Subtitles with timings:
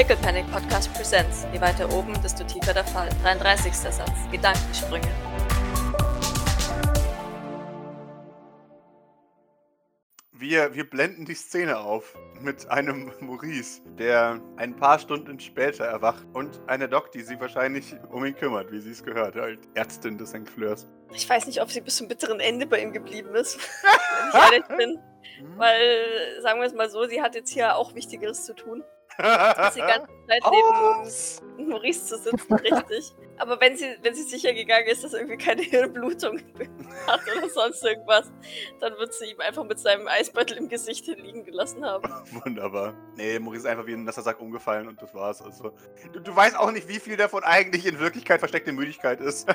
[0.00, 1.46] Pickle Panic Podcast Presents.
[1.52, 3.10] Je weiter oben, desto tiefer der Fall.
[3.22, 3.74] 33.
[3.74, 4.10] Satz.
[4.32, 5.06] Gedankensprünge.
[10.32, 16.26] Wir, wir blenden die Szene auf mit einem Maurice, der ein paar Stunden später erwacht
[16.32, 20.16] und eine Doc, die sich wahrscheinlich um ihn kümmert, wie sie es gehört, als Ärztin
[20.16, 20.48] des St.
[20.48, 20.86] Fleurs.
[21.12, 24.34] Ich weiß nicht, ob sie bis zum bitteren Ende bei ihm geblieben ist, wenn ich
[24.52, 24.98] ehrlich bin.
[25.40, 25.58] Hm?
[25.58, 28.82] Weil, sagen wir es mal so, sie hat jetzt hier auch Wichtigeres zu tun,
[29.20, 33.14] die ganze Zeit neben Maurice zu sitzen, richtig.
[33.38, 36.40] Aber wenn sie, wenn sie sicher gegangen ist, dass irgendwie keine Hirnblutung
[37.06, 38.30] hat oder sonst irgendwas,
[38.80, 42.04] dann wird sie ihm einfach mit seinem Eisbeutel im Gesicht liegen gelassen haben.
[42.44, 42.94] Wunderbar.
[43.16, 45.40] Nee, Maurice ist einfach wie ein nasser Sack umgefallen und das war's.
[45.40, 45.72] Also,
[46.12, 49.48] du, du weißt auch nicht, wie viel davon eigentlich in Wirklichkeit versteckte Müdigkeit ist.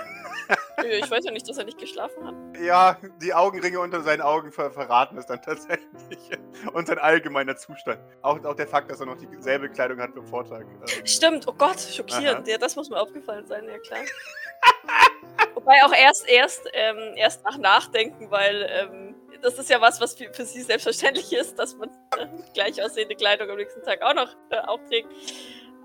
[0.83, 2.35] Ich weiß ja nicht, dass er nicht geschlafen hat.
[2.61, 5.85] ja, die Augenringe unter seinen Augen ver verraten es dann tatsächlich.
[6.73, 7.99] Und sein allgemeiner Zustand.
[8.21, 10.61] Auch, auch der Fakt, dass er noch dieselbe Kleidung hat wie am Vortag.
[10.61, 12.41] Ähm, Stimmt, oh Gott, schockierend.
[12.41, 12.51] Aha.
[12.51, 13.99] Ja, das muss mir aufgefallen sein, ja klar.
[15.55, 20.15] Wobei auch erst, erst, ähm, erst nach Nachdenken, weil ähm, das ist ja was, was
[20.15, 24.13] für, für sie selbstverständlich ist, dass man äh, gleich aussehende Kleidung am nächsten Tag auch
[24.13, 25.07] noch äh, auch trägt.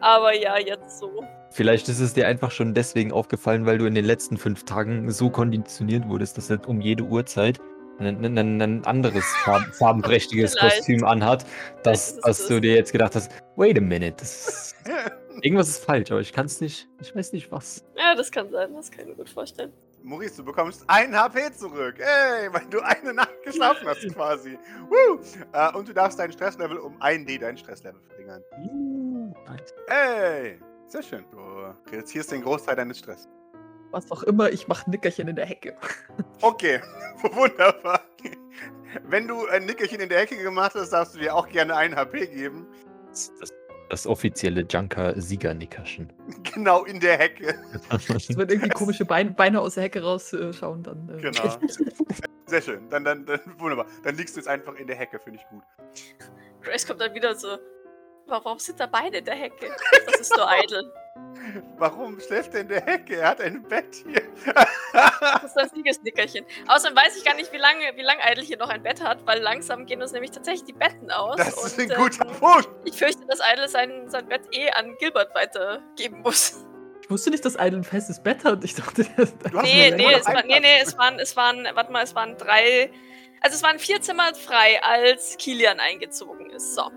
[0.01, 1.25] Aber ja, jetzt so.
[1.51, 5.11] Vielleicht ist es dir einfach schon deswegen aufgefallen, weil du in den letzten fünf Tagen
[5.11, 7.61] so konditioniert wurdest, dass er um jede Uhrzeit
[7.99, 10.79] ein, ein, ein, ein anderes farb, farbenprächtiges Vielleicht.
[10.79, 11.45] Kostüm anhat,
[11.83, 12.49] dass, dass das.
[12.49, 14.77] du dir jetzt gedacht hast, wait a minute, das ist,
[15.43, 17.85] irgendwas ist falsch, aber ich kann es nicht, ich weiß nicht was.
[17.97, 19.73] Ja, das kann sein, das kann ich mir gut vorstellen.
[20.03, 21.97] Maurice, du bekommst ein HP zurück.
[21.99, 24.59] Ey, weil du eine Nacht geschlafen hast quasi.
[24.89, 25.21] Woo!
[25.53, 28.43] Äh, und du darfst dein Stresslevel um 1D dein Stresslevel verringern.
[29.89, 31.25] Ey, sehr schön.
[31.31, 31.39] Du
[31.91, 33.29] reduzierst den Großteil deines Stress.
[33.93, 35.77] Was auch immer, ich mache Nickerchen in der Hecke.
[36.43, 36.81] Okay,
[37.33, 38.01] wunderbar.
[39.05, 41.95] Wenn du ein Nickerchen in der Ecke gemacht hast, darfst du dir auch gerne ein
[41.95, 42.67] HP geben.
[43.11, 43.53] Das, das,
[43.91, 46.11] das offizielle Junker-Sieger-Nickerchen.
[46.55, 47.55] Genau in der Hecke.
[47.91, 51.11] Es wird irgendwie komische Beine, Beine aus der Hecke rausschauen, dann.
[51.11, 51.59] äh, Genau.
[52.47, 52.89] Sehr schön.
[52.89, 53.85] Dann, dann, dann, wunderbar.
[54.03, 55.63] Dann liegst du jetzt einfach in der Hecke, finde ich gut.
[56.63, 57.59] Grace kommt dann wieder so.
[58.31, 59.75] Warum sind da beide in der Hecke?
[60.07, 60.93] Das ist so eitel.
[61.79, 63.17] Warum schläft er in der Hecke?
[63.17, 64.23] Er hat ein Bett hier.
[64.93, 66.45] Das ist das Siegesnickerchen.
[66.69, 69.27] Außerdem weiß ich gar nicht, wie lange, wie lange Eitel hier noch ein Bett hat,
[69.27, 71.37] weil langsam gehen uns nämlich tatsächlich die Betten aus.
[71.37, 72.69] Das ist und, ein guter ähm, Punkt.
[72.85, 76.65] Ich fürchte, dass Eitel sein, sein Bett eh an Gilbert weitergeben muss.
[77.03, 78.63] Ich wusste nicht, dass Idle ein festes Bett hat.
[78.63, 79.05] Ich dachte,
[79.63, 82.93] Nee, nee, es war, nee, nee, es waren, es waren, warte mal, es waren drei,
[83.41, 86.77] also es waren vier Zimmer frei, als Kilian eingezogen ist.
[86.77, 86.89] So.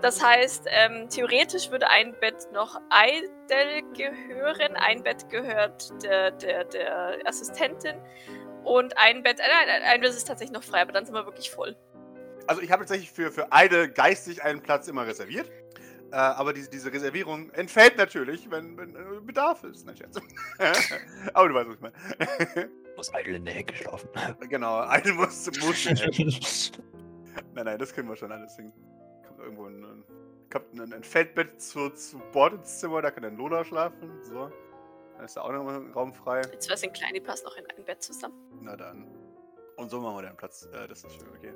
[0.00, 6.64] Das heißt, ähm, theoretisch würde ein Bett noch Eidel gehören, ein Bett gehört der, der,
[6.64, 7.96] der Assistentin
[8.64, 11.24] und ein Bett, äh, nein, ein Bett ist tatsächlich noch frei, aber dann sind wir
[11.24, 11.76] wirklich voll.
[12.46, 15.50] Also ich habe tatsächlich für, für Eide geistig einen Platz immer reserviert.
[16.10, 19.84] Äh, aber diese, diese Reservierung entfällt natürlich, wenn, wenn äh, Bedarf ist.
[19.84, 20.18] Nein, Scherz.
[21.34, 22.70] aber du weißt, was ich meine.
[22.96, 24.08] Muss Idle in der Hecke schlafen.
[24.48, 25.84] genau, Eide muss, muss
[27.54, 28.72] Nein, nein, das können wir schon alles hin.
[29.38, 30.04] Irgendwo ein,
[30.50, 34.22] kommt ein, ein Feldbett zu, zu Bord ins Zimmer, da kann dann Lola schlafen.
[34.22, 34.50] So.
[35.16, 36.42] Dann ist da auch noch ein Raum frei.
[36.52, 38.34] Jetzt wäre ein klein, die passt noch in ein Bett zusammen.
[38.62, 39.06] Na dann.
[39.76, 40.68] Und so machen wir den Platz.
[40.72, 41.52] Äh, das ist schön, okay.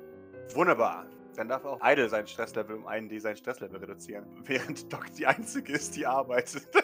[0.53, 1.05] Wunderbar.
[1.35, 4.25] Dann darf auch Idle sein Stresslevel um einen D sein Stresslevel reduzieren.
[4.45, 6.67] Während Doc die einzige ist, die arbeitet.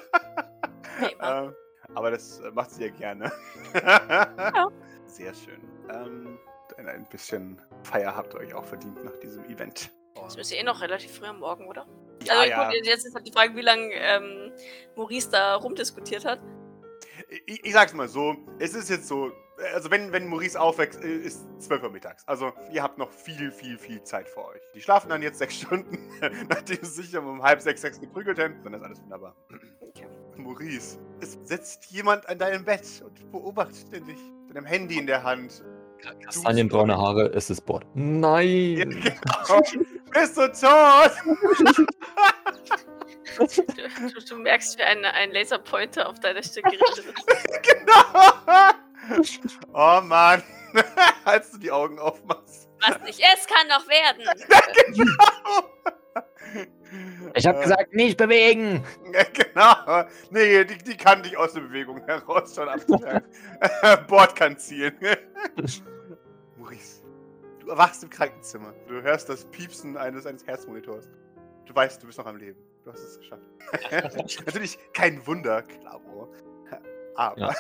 [1.02, 1.48] Nee, Mann.
[1.48, 1.54] äh,
[1.96, 3.32] aber das äh, macht sie ja gerne.
[5.06, 5.62] Sehr schön.
[5.90, 6.38] Ähm,
[6.76, 9.92] ein bisschen Feier habt ihr euch auch verdient nach diesem Event.
[10.30, 11.88] Das müsste eh noch relativ früh am Morgen, oder?
[12.24, 12.70] Ja, also ja.
[12.70, 14.52] gut, jetzt ist halt die Frage, wie lange ähm,
[14.96, 16.40] Maurice da rumdiskutiert hat.
[17.48, 19.32] Ich, ich sag's mal so, es ist jetzt so,
[19.74, 22.28] also wenn, wenn Maurice aufwächst, äh, ist 12 Uhr mittags.
[22.28, 24.62] Also ihr habt noch viel, viel, viel Zeit vor euch.
[24.76, 25.98] Die schlafen dann jetzt sechs Stunden,
[26.48, 28.64] nachdem sie sich um halb sechs, sechs geprügelt haben.
[28.64, 29.36] Dann ist alles wunderbar.
[29.82, 30.06] Okay.
[30.38, 34.20] Maurice, es sitzt jemand an deinem Bett und beobachtet dich.
[34.48, 35.64] Mit einem Handy in der Hand.
[36.24, 37.84] Kastanienbraune Haare, es ist Bord.
[37.96, 39.02] Ja, Nein!
[39.02, 39.62] genau.
[40.14, 41.12] Bist du tot?
[43.38, 47.64] Du, du, du merkst, wie ein, ein Laserpointer auf deiner Stirn gerichtet ist.
[47.64, 49.34] genau.
[49.74, 50.44] Oh Mann.
[51.26, 52.70] Als du die Augen aufmachst.
[52.82, 54.24] Was nicht, es kann noch werden.
[57.36, 58.84] Ich hab Äh, gesagt, nicht bewegen!
[59.34, 60.04] Genau.
[60.32, 63.24] Nee, die, die kann dich aus der Bewegung heraus schon abstellen.
[64.08, 64.98] Bord kann zielen.
[67.70, 68.74] Erwachst im Krankenzimmer.
[68.88, 71.10] Du hörst das Piepsen eines, eines Herzmonitors.
[71.66, 72.60] Du weißt, du bist noch am Leben.
[72.84, 73.44] Du hast es geschafft.
[74.46, 76.34] Natürlich kein Wunder, Klaro.
[77.16, 77.54] Aber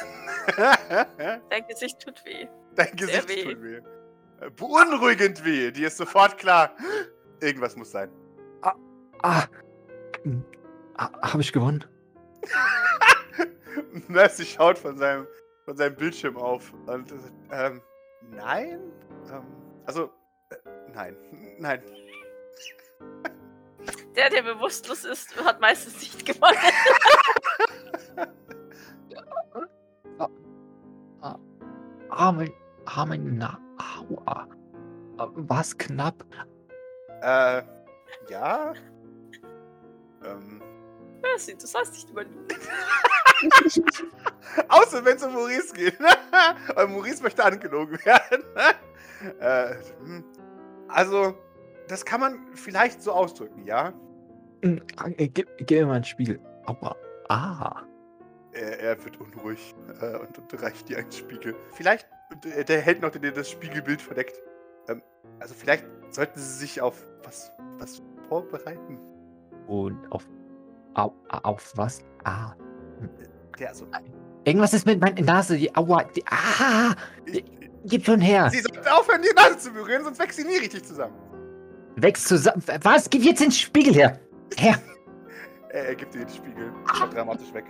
[1.50, 2.48] Dein Gesicht tut weh.
[2.76, 3.44] dein Gesicht weh.
[3.44, 3.82] tut weh.
[4.56, 5.70] Beunruhigend weh.
[5.72, 6.76] Dir ist sofort klar,
[7.42, 8.10] irgendwas muss sein.
[9.22, 9.46] Ah!
[10.98, 11.84] Habe ich gewonnen?
[14.08, 15.28] Mercy schaut von seinem,
[15.66, 17.82] von seinem Bildschirm auf und sagt, ähm,
[18.32, 18.80] nein?
[19.32, 19.44] Ähm,
[19.90, 20.12] also,
[20.52, 20.56] äh,
[20.94, 21.18] nein,
[21.58, 21.82] nein.
[24.16, 26.58] Der, der bewusstlos ist, hat meistens nicht gewonnen.
[32.12, 32.52] Ah, mein,
[32.86, 33.60] ah, mein, na,
[33.98, 34.48] aua.
[35.18, 36.24] Was knapp?
[37.22, 37.64] Äh,
[38.30, 38.74] ja?
[40.24, 40.62] Ähm,
[41.22, 42.46] Mercy, du sollst nicht überlegen.
[44.70, 46.00] außer wenn es um Maurice geht.
[46.76, 48.44] Weil Maurice möchte angelogen werden.
[49.40, 49.76] Äh,
[50.88, 51.36] also,
[51.88, 53.94] das kann man vielleicht so ausdrücken, ja?
[54.64, 54.82] Hm,
[55.18, 56.40] äh, Gib, gib mir mal ein Spiel.
[56.66, 56.96] Aua.
[57.30, 57.84] Ah.
[58.54, 61.56] Er, er wird unruhig äh, und, und reicht dir einen Spiegel.
[61.74, 62.08] Vielleicht,
[62.44, 64.42] der, der hält noch den, das Spiegelbild verdeckt.
[64.88, 65.02] Ähm,
[65.40, 68.98] also vielleicht sollten sie sich auf was, was vorbereiten.
[69.68, 70.28] Und auf.
[70.96, 72.04] Au, auf was?
[72.24, 72.54] Ah.
[73.60, 73.86] Der, also,
[74.44, 75.58] Irgendwas ist mit meiner Nase.
[75.58, 76.04] Die, aua.
[76.04, 76.96] Die, ah.
[77.26, 77.46] ich,
[77.86, 78.50] Gib schon her.
[78.52, 81.16] sie sollten aufhören, die Nase zu berühren, sonst wächst sie nie richtig zusammen.
[81.96, 82.64] Wächst zusammen.
[82.82, 83.10] Was?
[83.10, 84.20] Gib jetzt den Spiegel her.
[84.58, 84.82] Her.
[85.72, 87.66] Er, er gibt dir den Spiegel, schaut dramatisch weg.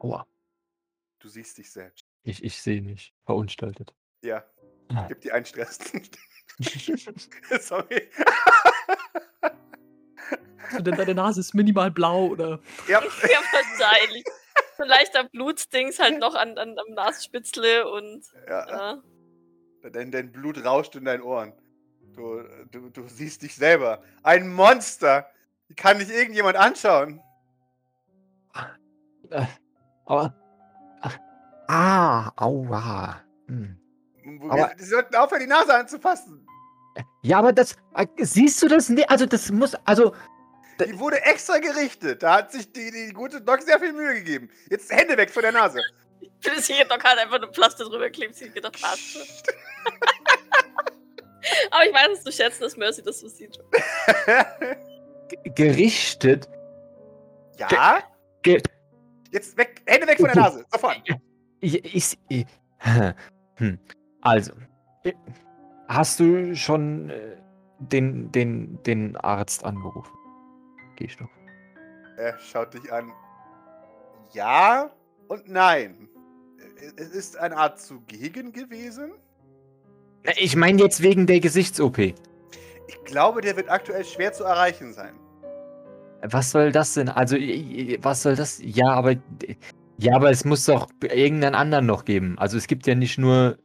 [0.00, 0.26] Aua.
[1.20, 2.04] Du siehst dich selbst.
[2.24, 3.14] Ich, ich sehe nicht.
[3.26, 3.94] Verunstaltet.
[4.24, 4.42] Ja,
[4.92, 5.04] Ah.
[5.06, 5.78] gib dir einen Stress.
[7.60, 8.08] Sorry.
[10.72, 12.58] So, denn deine Nase ist minimal blau oder.
[12.88, 14.24] ja, ja, wahrscheinlich.
[14.76, 18.24] So ein leichter Blutstings halt noch an, an, am Nasenspitzle und.
[18.48, 18.94] ja.
[18.94, 18.96] Äh,
[19.90, 21.52] Dein, dein Blut rauscht in deinen Ohren.
[22.14, 24.02] Du, du, du siehst dich selber.
[24.22, 25.26] Ein Monster.
[25.68, 27.20] Wie kann dich irgendjemand anschauen?
[30.06, 30.34] Aber.
[31.68, 33.20] Ah, aua.
[33.46, 33.76] Hm.
[34.48, 36.46] Aber- Sie sollten aufhören, die Nase anzufassen.
[37.22, 37.76] Ja, aber das.
[37.94, 39.08] äh, Siehst du das nicht?
[39.10, 39.74] Also, das muss.
[39.84, 40.14] Also.
[40.84, 42.22] Die wurde extra gerichtet.
[42.22, 44.48] Da hat sich die, die gute Doc sehr viel Mühe gegeben.
[44.70, 45.80] Jetzt Hände weg von der Nase.
[46.20, 48.34] Ich bin sicher, Doc hat einfach eine Plaste drüber geklebt.
[48.34, 49.12] Sie gedacht, passt.
[49.12, 49.22] schon.
[51.70, 53.58] Aber ich weiß es zu schätzen, dass Mercy das so sieht.
[55.54, 56.48] Gerichtet.
[57.58, 58.02] ja?
[58.42, 58.60] Ge
[59.30, 60.64] Jetzt weg, Hände weg von der Nase.
[60.70, 61.02] Sofort.
[61.60, 62.46] ich, ich, ich,
[63.56, 63.78] hm.
[64.22, 64.52] Also.
[65.88, 67.36] Hast du schon äh,
[67.78, 70.12] den, den, den Arzt angerufen?
[70.96, 71.28] Geh ich doch.
[72.16, 73.12] Er schaut dich an.
[74.32, 74.90] Ja
[75.28, 76.08] und nein.
[76.96, 79.12] Es ist eine Art zugegen gewesen.
[80.36, 81.98] Ich meine jetzt wegen der Gesichts-OP.
[81.98, 85.14] Ich glaube, der wird aktuell schwer zu erreichen sein.
[86.22, 87.08] Was soll das denn?
[87.08, 88.60] Also, was soll das?
[88.62, 89.14] Ja, aber.
[90.00, 92.38] Ja, aber es muss doch irgendeinen anderen noch geben.
[92.38, 93.58] Also, es gibt ja nicht nur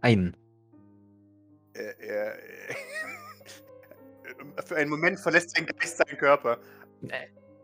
[0.00, 0.36] einen.
[1.74, 2.34] Er, er,
[4.64, 6.58] für einen Moment verlässt sein Geist seinen Körper.
[7.00, 7.16] Na,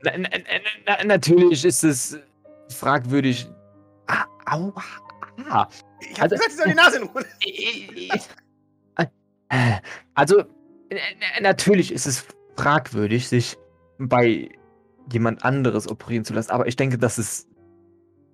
[0.02, 0.28] na, na,
[0.86, 2.18] na, natürlich ist es
[2.70, 3.48] fragwürdig.
[4.06, 4.82] Ah, aua.
[5.50, 5.68] Ah.
[6.00, 7.24] Ich habe Also- gesagt, sie soll die Nase in Ruhe.
[10.14, 10.44] Also,
[11.40, 12.26] natürlich ist es
[12.56, 13.56] fragwürdig, sich
[13.98, 14.50] bei
[15.10, 17.48] jemand anderes operieren zu lassen, aber ich denke, das ist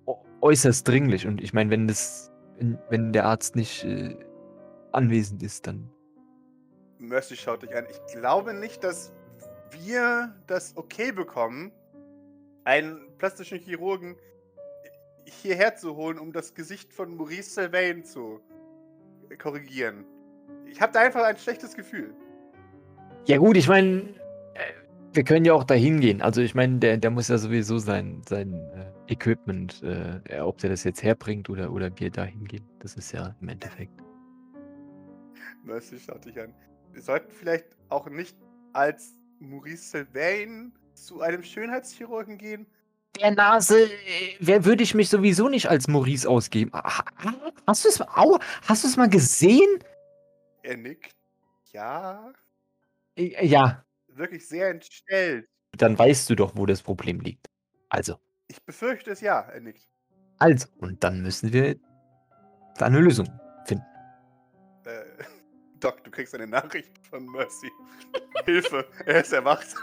[0.05, 1.25] äu- äußerst dringlich.
[1.25, 2.31] Und ich meine, wenn das,
[2.89, 4.17] wenn, der Arzt nicht äh,
[4.91, 5.89] anwesend ist, dann.
[6.97, 7.85] Mercy schaut dich an.
[7.89, 9.13] Ich glaube nicht, dass
[9.71, 11.71] wir das okay bekommen,
[12.65, 14.15] einen plastischen Chirurgen
[15.25, 18.41] hierher zu holen, um das Gesicht von Maurice Sylvain zu
[19.39, 20.05] korrigieren.
[20.65, 22.13] Ich habe da einfach ein schlechtes Gefühl.
[23.25, 24.01] Ja, gut, ich meine,
[24.53, 24.73] äh,
[25.13, 26.21] wir können ja auch dahin gehen.
[26.21, 30.57] Also, ich meine, der, der muss ja sowieso sein, sein äh, Equipment, äh, äh, ob
[30.59, 32.67] der das jetzt herbringt oder, oder wir da hingehen.
[32.79, 33.93] Das ist ja im Endeffekt.
[35.63, 36.53] Mercy schaut dich an.
[36.91, 38.37] Wir sollten vielleicht auch nicht
[38.73, 42.67] als Maurice Sylvain zu einem Schönheitschirurgen gehen.
[43.19, 46.71] Der Nase, äh, wer würde ich mich sowieso nicht als Maurice ausgeben?
[47.65, 49.79] Hast du es au, hast du es mal gesehen?
[50.63, 51.15] Er nickt.
[51.71, 52.31] Ja,
[53.17, 55.47] Äh, Ja, wirklich sehr entstellt.
[55.77, 57.47] dann weißt du doch, wo das Problem liegt.
[57.89, 58.17] Also,
[58.47, 59.87] Ich befürchte es ja, er nickt.
[60.39, 61.75] also, und dann müssen wir
[62.77, 63.27] da eine Lösung
[63.65, 63.85] finden.
[64.85, 65.03] Äh,
[65.79, 67.71] Doc, du kriegst eine Nachricht von Mercy.
[68.45, 69.67] Hilfe, er ist erwacht.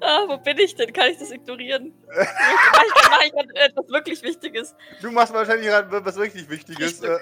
[0.00, 0.92] Ah, wo bin ich denn?
[0.92, 1.92] Kann ich das ignorieren?
[2.08, 4.74] Mach ich, ich grad etwas wirklich Wichtiges?
[5.00, 7.02] du machst wahrscheinlich gerade was richtig Wichtiges.
[7.02, 7.18] Äh, äh,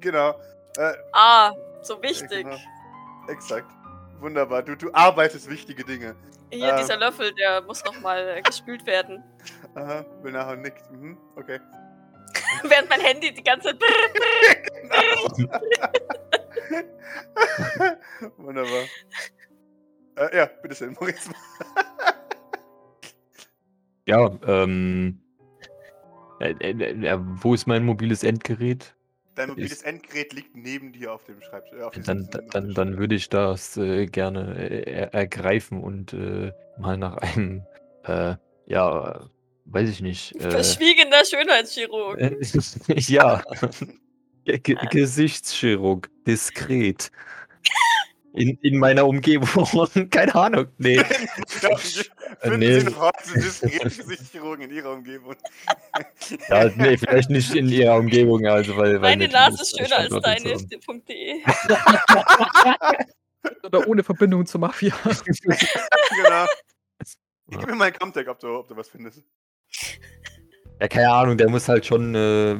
[0.00, 0.30] genau.
[0.76, 2.44] Äh, Ah, so wichtig.
[2.44, 2.56] genau.
[3.28, 3.70] Exakt.
[4.20, 4.62] Wunderbar.
[4.62, 6.14] Du, du arbeitest wichtige Dinge.
[6.50, 6.76] Hier, Ähm.
[6.76, 9.22] dieser Löffel, der muss nochmal gespült werden.
[9.74, 10.90] Aha, will nachher nickt.
[10.90, 11.60] Mhm, okay.
[12.64, 13.78] Während mein Handy die ganze Zeit.
[14.84, 15.48] Genau.
[20.34, 21.30] Ja, bitteschön, Moritz.
[24.06, 25.18] Ja, ähm.
[26.40, 28.94] Äh, äh, äh, wo ist mein mobiles Endgerät?
[29.34, 31.78] Dein mobiles Endgerät liegt neben dir auf dem Schreibtisch.
[31.78, 32.74] Äh, Dann, dann, Nachttisch.
[32.74, 37.62] dann würde ich das äh, gerne äh, er ergreifen und äh, mal nach einem,
[38.04, 38.34] äh,
[38.66, 39.28] ja,
[39.64, 40.36] weiß ich nicht.
[40.36, 42.20] Äh, Verschwiegener Schönheitschirurg.
[42.20, 42.36] äh,
[42.88, 43.42] ja,
[44.44, 47.10] Ge Ge Gesichtschirurg, diskret.
[48.34, 49.48] In, in meiner Umgebung,
[50.10, 50.96] keine Ahnung, nee.
[51.62, 51.76] Ja,
[52.40, 52.80] Finden nee.
[52.80, 53.12] Sie noch
[53.84, 55.36] Gesichtschirurgen in Ihrer Umgebung?
[56.48, 59.98] Ja, nee, vielleicht nicht in ihrer Umgebung, also weil, weil Meine natürlich Nase ist schöner
[59.98, 60.58] als Standort und deine.
[60.58, 60.66] so.
[61.08, 61.42] .de.
[63.62, 64.94] Oder ohne Verbindung zur Mafia.
[65.04, 66.46] genau.
[66.98, 69.22] Ich gib mir mal einen Comtech, ob du, ob du was findest.
[70.80, 72.56] Ja, keine Ahnung, der muss halt schon, äh,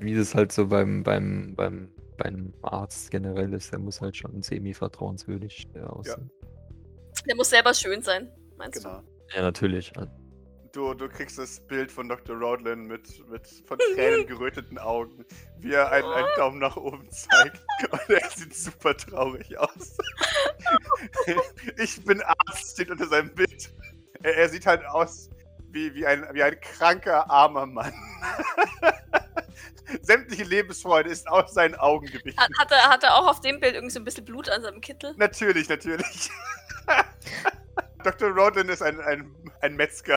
[0.00, 4.42] wie das halt so beim, beim, beim, beim Arzt generell ist, der muss halt schon
[4.42, 6.30] semi-vertrauenswürdig aussehen.
[7.26, 9.02] Der muss selber schön sein, meinst Genau.
[9.34, 9.92] Ja, natürlich.
[10.72, 12.34] Du, du kriegst das Bild von Dr.
[12.36, 15.24] Rodlin mit, mit von Tränen geröteten Augen,
[15.58, 17.60] wie er einen, einen Daumen nach oben zeigt.
[17.90, 19.98] Und er sieht super traurig aus.
[21.76, 23.74] Ich bin Arzt, steht unter seinem Bild.
[24.22, 25.28] Er, er sieht halt aus
[25.72, 27.92] wie, wie, ein, wie ein kranker, armer Mann.
[30.02, 32.38] Sämtliche Lebensfreude ist aus seinen Augen gewichen.
[32.38, 34.62] Hat, hat, er, hat er auch auf dem Bild irgendwie so ein bisschen Blut an
[34.62, 35.14] seinem Kittel?
[35.16, 36.30] Natürlich, natürlich.
[38.04, 38.30] Dr.
[38.30, 40.16] Rodlin ist ein, ein, ein Metzger.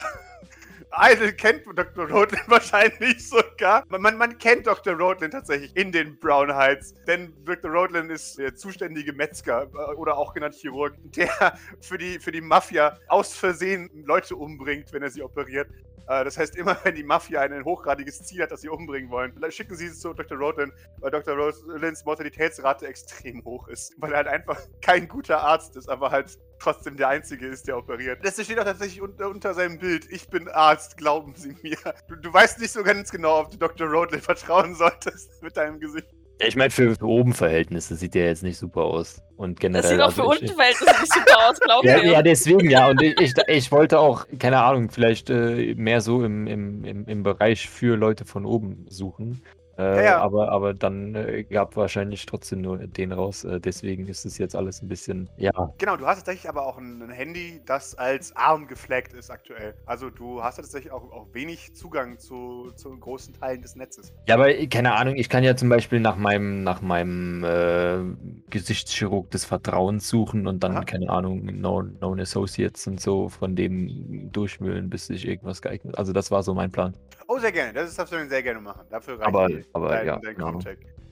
[0.98, 2.10] Idle kennt Dr.
[2.10, 3.84] Rodlin wahrscheinlich sogar.
[3.90, 4.96] Man, man, kennt Dr.
[4.96, 7.72] Rodlin tatsächlich in den Brown Heights, denn Dr.
[7.72, 12.42] Rodlin ist der zuständige Metzger äh, oder auch genannt Chirurg, der für die, für die
[12.42, 15.68] Mafia aus Versehen Leute umbringt, wenn er sie operiert.
[16.08, 19.34] Äh, Das heißt, immer wenn die Mafia ein hochgradiges Ziel hat, das sie umbringen wollen,
[19.52, 20.38] schicken sie es zu Dr.
[20.38, 21.36] Rodlin, weil Dr.
[21.36, 23.94] Rodlins Mortalitätsrate extrem hoch ist.
[23.98, 27.78] Weil er halt einfach kein guter Arzt ist, aber halt trotzdem der Einzige ist, der
[27.78, 28.26] operiert.
[28.26, 30.12] Das steht auch tatsächlich unter, unter seinem Bild.
[30.12, 31.78] Ich bin Arzt, glauben Sie mir.
[32.08, 33.88] Du, du weißt nicht so ganz genau, ob du Dr.
[33.88, 36.08] Rodlin vertrauen solltest mit deinem Gesicht.
[36.42, 39.22] Ja, ich meine, für, für oben Verhältnisse sieht der jetzt nicht super aus.
[39.38, 39.82] Und generell.
[39.84, 42.12] Das sieht auch also für ich- unten Verhältnisse nicht super aus, glaub Ja, mir.
[42.12, 42.90] ja, deswegen, ja.
[42.90, 47.06] Und ich, ich, ich wollte auch, keine Ahnung, vielleicht äh, mehr so im, im, im,
[47.06, 49.42] im Bereich für Leute von oben suchen.
[49.78, 50.18] Äh, Ja, ja.
[50.22, 53.44] Aber, aber dann äh, gab wahrscheinlich trotzdem nur den raus.
[53.44, 55.52] Äh, deswegen ist es jetzt alles ein bisschen, ja.
[55.78, 59.74] Genau, du hast tatsächlich aber auch ein, ein Handy, das als arm geflaggt ist aktuell.
[59.86, 64.14] Also du hast tatsächlich auch, auch wenig Zugang zu, zu großen Teilen des Netzes.
[64.28, 67.98] Ja, aber äh, keine Ahnung, ich kann ja zum Beispiel nach meinem, nach meinem äh,
[68.50, 70.84] Gesichtschirurg des Vertrauens suchen und dann, Aha.
[70.86, 75.98] keine Ahnung, known, known Associates und so von dem durchmühlen, bis sich irgendwas geeignet.
[75.98, 76.94] Also das war so mein Plan.
[77.28, 77.74] Oh, sehr gerne.
[77.74, 78.86] Das darfst du sehr gerne machen.
[78.90, 80.60] Dafür reicht Aber- die- aber dein, ja, dein genau.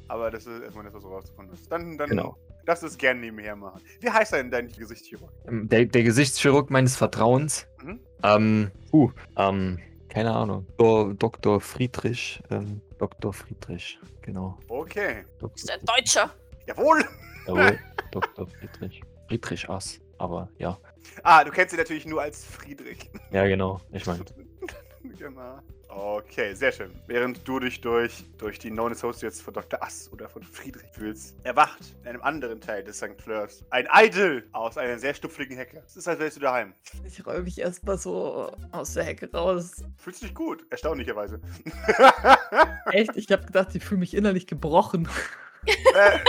[0.08, 1.72] Aber das ist erstmal das, was du rausgefunden hast.
[1.72, 2.38] Dann, dann Genau.
[2.66, 3.82] darfst du es gerne nebenher machen.
[4.00, 5.32] Wie heißt denn dein Gesichtschirurg?
[5.48, 7.68] Ähm, Der, der Gesichtschirurg meines Vertrauens.
[7.82, 8.00] Mhm.
[8.24, 9.80] Ähm, uh, ähm,
[10.10, 10.68] keine Ahnung.
[10.78, 11.14] Dr.
[11.16, 11.60] Dr.
[11.62, 12.42] Friedrich.
[12.52, 13.34] Ähm, Dr.
[13.34, 14.58] Friedrich, genau.
[14.68, 15.26] Okay.
[15.40, 15.56] Dr.
[15.56, 16.30] Ist ein Deutscher.
[16.68, 17.04] Jawohl!
[17.48, 17.80] Jawohl,
[18.12, 18.48] Dr.
[18.48, 19.02] Friedrich.
[19.28, 20.78] Friedrich Ass, aber ja.
[21.24, 23.10] Ah, du kennst ihn natürlich nur als Friedrich.
[23.32, 23.82] Ja, genau.
[23.92, 24.24] Ich meine,
[25.18, 25.60] genau.
[25.96, 26.92] Okay, sehr schön.
[27.08, 29.82] Während du dich durch, durch die Known Associates von Dr.
[29.84, 33.22] Ass oder von Friedrich fühlst, erwacht in einem anderen Teil des St.
[33.22, 35.84] Fleurs ein Idol aus einer sehr stupfligen Hecke.
[35.86, 36.74] Es ist, als wärst du daheim.
[37.06, 39.84] Ich räume mich erstmal so aus der Hecke raus.
[39.98, 41.40] Fühlst dich gut, erstaunlicherweise.
[42.92, 43.12] Echt?
[43.16, 45.08] Ich habe gedacht, ich fühle mich innerlich gebrochen.
[45.66, 46.20] äh,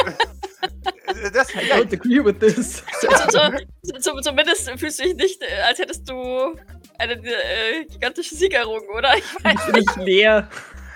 [1.33, 2.83] das I don't agree with this.
[3.01, 6.57] Zu- zu- zu- Zumindest fühlst du dich nicht, äh, als hättest du
[6.99, 9.17] eine äh, gigantische Siegerung, oder?
[9.17, 10.49] Ich Ich bin nicht leer.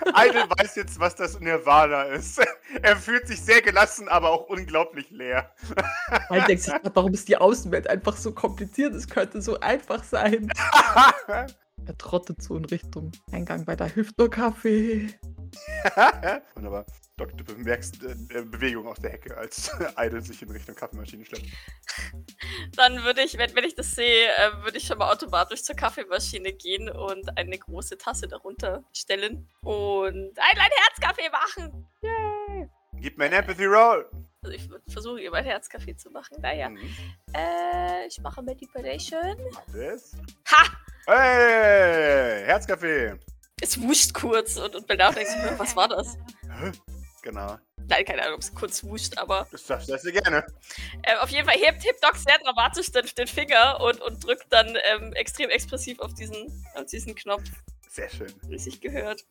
[0.07, 2.41] Idol weiß jetzt, was das Nirvana ist.
[2.83, 5.53] Er fühlt sich sehr gelassen, aber auch unglaublich leer.
[6.31, 8.95] Man denkt sich, warum ist die Außenwelt einfach so kompliziert?
[8.95, 10.51] Es könnte so einfach sein.
[11.87, 15.15] Er trottet so in Richtung Eingang bei der Hüftner-Café.
[16.55, 16.85] Wunderbar.
[17.19, 21.25] Doc, du bemerkst äh, äh, Bewegung aus der Hecke, als Idol sich in Richtung Kaffeemaschine
[21.25, 21.47] schleppt.
[22.77, 25.75] Dann würde ich, wenn, wenn ich das sehe, äh, würde ich schon mal automatisch zur
[25.75, 31.87] Kaffeemaschine gehen und eine große Tasse darunter stellen und ein, Herzkaffee machen.
[32.95, 34.09] Gib mir ein Empathy Roll.
[34.43, 36.41] Also ich würde versuchen, ihr mein Herzkaffee zu machen.
[36.41, 36.69] Naja.
[36.69, 36.79] Mhm.
[37.35, 39.37] Äh, ich mache Manipulation.
[39.73, 40.13] Das.
[40.53, 40.67] Ha!
[41.07, 43.19] Hey, Herzkaffee.
[43.61, 46.17] Es wuscht kurz und, und Bernard denkt sich, was war das?
[46.49, 46.71] Hä?
[47.23, 47.59] Genau.
[47.89, 50.47] Nein, keine Ahnung, ob es kurz wuscht, aber Das darfst du gerne.
[51.03, 54.47] äh, auf jeden Fall hebt, hebt Doc sehr dramatisch den, den Finger und, und drückt
[54.53, 57.45] dann ähm, extrem expressiv auf diesen, auf diesen Knopf,
[57.89, 58.33] Sehr schön.
[58.59, 59.25] sich gehört.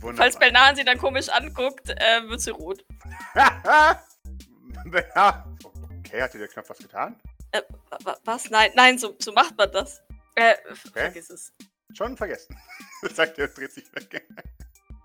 [0.00, 0.16] Wunderbar.
[0.16, 2.84] Falls Belnahan sie dann komisch anguckt, äh, wird sie rot.
[3.34, 4.02] ja.
[6.06, 7.20] Okay, hat dir der Knopf was getan?
[7.52, 8.50] Äh, wa- wa- was?
[8.50, 10.00] Nein, nein, so, so macht man das.
[10.36, 11.52] Äh, f- vergiss es.
[11.92, 12.56] Schon vergessen.
[13.14, 14.26] Sagt er und dreht sich weg.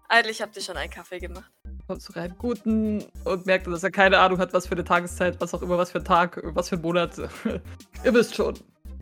[0.07, 1.51] Eigentlich habt ihr schon einen Kaffee gemacht.
[1.87, 5.39] Kommt zu rein guten und merkt, dass er keine Ahnung hat, was für eine Tageszeit,
[5.39, 7.15] was auch immer, was für ein Tag, was für ein Monat.
[8.03, 8.55] Ihr wisst schon.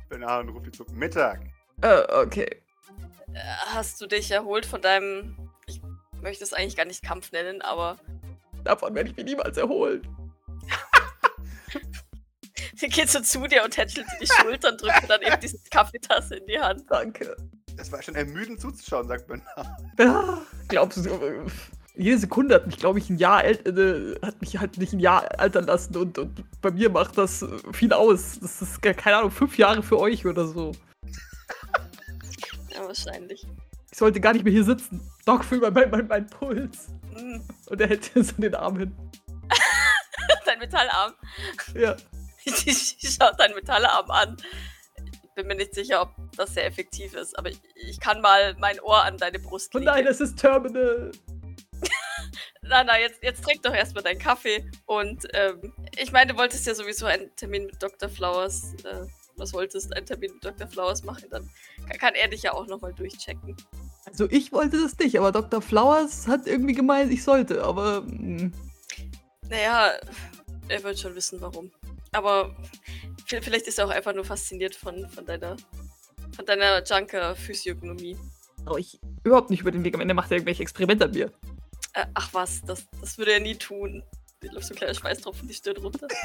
[0.09, 1.41] Benahon ruft ihn zu Mittag.
[1.81, 2.61] Äh, okay.
[3.67, 5.37] Hast du dich erholt von deinem.
[5.65, 5.81] Ich
[6.21, 7.97] möchte es eigentlich gar nicht Kampf nennen, aber.
[8.65, 10.01] Davon werde ich mich niemals erholen.
[12.75, 15.39] Sie geht so zu dir und tätschelt dir die Schulter und drückt dir dann eben
[15.39, 16.83] diese Kaffeetasse in die Hand.
[16.89, 17.35] Danke.
[17.77, 19.25] Es war schon ermüdend zuzuschauen, sagt.
[19.97, 21.45] Ja, glaubst du, äh,
[21.95, 25.39] jede Sekunde hat mich, glaube ich, ein Jahr äh, hat mich halt nicht ein Jahr
[25.39, 28.39] altern lassen und, und bei mir macht das äh, viel aus.
[28.39, 30.71] Das ist, keine Ahnung, fünf Jahre für euch oder so.
[32.73, 33.45] Ja, wahrscheinlich.
[33.91, 35.01] Ich sollte gar nicht mehr hier sitzen.
[35.25, 36.87] Doc, fühl mal meinen mein, mein Puls.
[37.15, 38.95] Hm, Und er hält so den Arm hin.
[40.45, 41.13] dein Metallarm.
[41.75, 41.95] Ja.
[42.45, 42.73] Die
[43.07, 44.37] schaut deinen Metallarm an.
[45.23, 48.55] Ich bin mir nicht sicher, ob das sehr effektiv ist, aber ich, ich kann mal
[48.59, 49.91] mein Ohr an deine Brust Oh legen.
[49.91, 51.11] nein, es ist Terminal.
[52.73, 54.65] Na, na, jetzt, jetzt trink doch erstmal deinen Kaffee.
[54.87, 58.09] Und ähm, ich meine, du wolltest ja sowieso einen Termin mit Dr.
[58.09, 58.73] Flowers.
[58.83, 59.05] Äh,
[59.37, 60.67] was wolltest, einen Termin mit Dr.
[60.67, 61.47] Flowers machen, dann
[61.87, 63.55] kann, kann er dich ja auch nochmal durchchecken.
[64.05, 65.61] Also ich wollte das nicht, aber Dr.
[65.61, 68.01] Flowers hat irgendwie gemeint, ich sollte, aber.
[68.01, 68.51] mm,
[69.49, 69.91] Naja,
[70.67, 71.71] er wird schon wissen, warum.
[72.11, 72.55] Aber
[73.27, 75.57] vi- vielleicht ist er auch einfach nur fasziniert von, von deiner
[76.35, 78.17] von deiner Junker-Physiognomie.
[78.65, 79.93] Aber ich überhaupt nicht über den Weg.
[79.93, 81.31] Am Ende macht er irgendwelche Experimente an mir.
[81.93, 84.03] Äh, ach was, das, das würde er nie tun.
[84.41, 86.07] Dir läuft so ein kleiner Schweißtropfen die Stirn runter.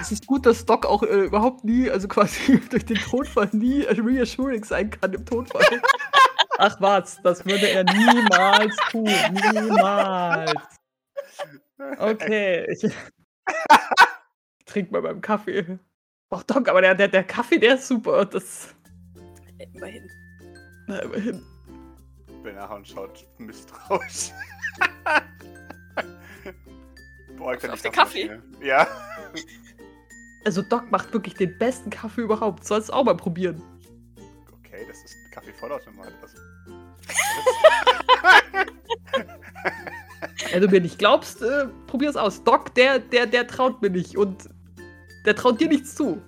[0.00, 3.84] Es ist gut, dass Doc auch äh, überhaupt nie, also quasi durch den Todfall nie
[3.84, 5.62] äh, reassuring sein kann im Todfall.
[6.58, 9.04] Ach was, das würde er niemals tun.
[9.04, 10.52] Niemals.
[11.98, 12.66] Okay.
[12.70, 12.94] Ich, ich
[14.64, 15.78] trink mal beim Kaffee.
[16.30, 18.24] Ach Doc, aber der, der, der Kaffee, der ist super.
[18.24, 18.74] Das.
[19.74, 20.08] Immerhin.
[20.86, 21.42] Na, immerhin.
[22.42, 24.32] Benahon schaut misstrauisch.
[27.36, 28.40] Beugt Auf den Kaffee?
[28.60, 28.86] Ja.
[30.44, 32.64] Also Doc macht wirklich den besten Kaffee überhaupt.
[32.64, 33.62] Sollst auch mal probieren.
[34.58, 36.12] Okay, das ist Kaffee-Vollautomat.
[36.20, 36.38] Also,
[40.52, 42.42] Wenn du mir nicht glaubst, äh, probier's aus.
[42.44, 44.48] Doc, der, der, der traut mir nicht und
[45.24, 46.20] der traut dir nichts zu.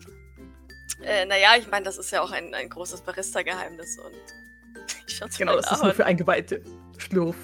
[1.03, 4.15] Äh, naja, ich meine, das ist ja auch ein, ein großes Barista-Geheimnis und
[5.07, 6.63] ich schaue Genau, das ist nur für Eingeweihte.
[6.99, 7.37] Schlurf.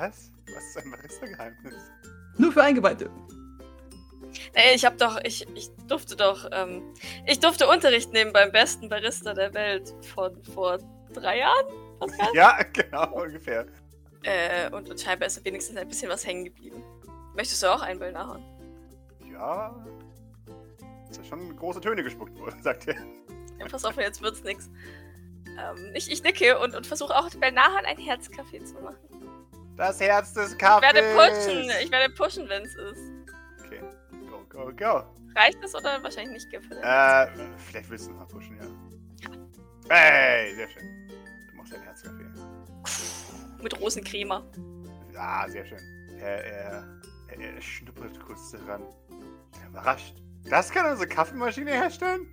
[0.00, 0.32] Was?
[0.54, 1.74] Was ist ein Barista-Geheimnis?
[2.38, 3.10] Nur für Eingeweihte.
[4.52, 6.82] Ey, ich hab doch, ich, ich durfte doch, ähm,
[7.26, 10.78] ich durfte Unterricht nehmen beim besten Barista der Welt von vor
[11.12, 11.66] drei Jahren,
[11.98, 12.28] Pascal?
[12.34, 13.66] Ja, genau, ungefähr.
[14.22, 16.82] Äh, und, und scheinbar ist wenigstens ein bisschen was hängen geblieben.
[17.34, 18.44] Möchtest du auch einen Bell nachhauen?
[19.32, 19.84] Ja.
[21.08, 22.96] Es sind schon große Töne gespuckt worden, sagt er.
[23.58, 24.70] Ja, pass auf, jetzt wird's nix.
[25.46, 29.09] Ähm, ich, ich nicke und, und versuche auch Bell nachhauen einen Herzkaffee zu machen.
[29.76, 30.92] Das Herz des Ich Kaffees.
[30.94, 33.00] werde pushen, ich werde pushen, wenn's ist.
[33.64, 33.80] Okay.
[34.28, 35.04] Go, go, go.
[35.34, 38.66] Reicht es oder wahrscheinlich nicht den Äh, vielleicht willst du noch mal pushen, ja.
[39.88, 41.08] Hey, sehr schön.
[41.50, 42.26] Du machst ein Herzkaffee.
[43.62, 44.44] Mit Rosencrema.
[45.16, 45.78] Ah, sehr schön.
[46.20, 46.84] Er, er,
[47.28, 48.82] er, er schnuppert kurz daran.
[49.68, 50.14] Überrascht.
[50.48, 52.26] Das kann unsere Kaffeemaschine herstellen?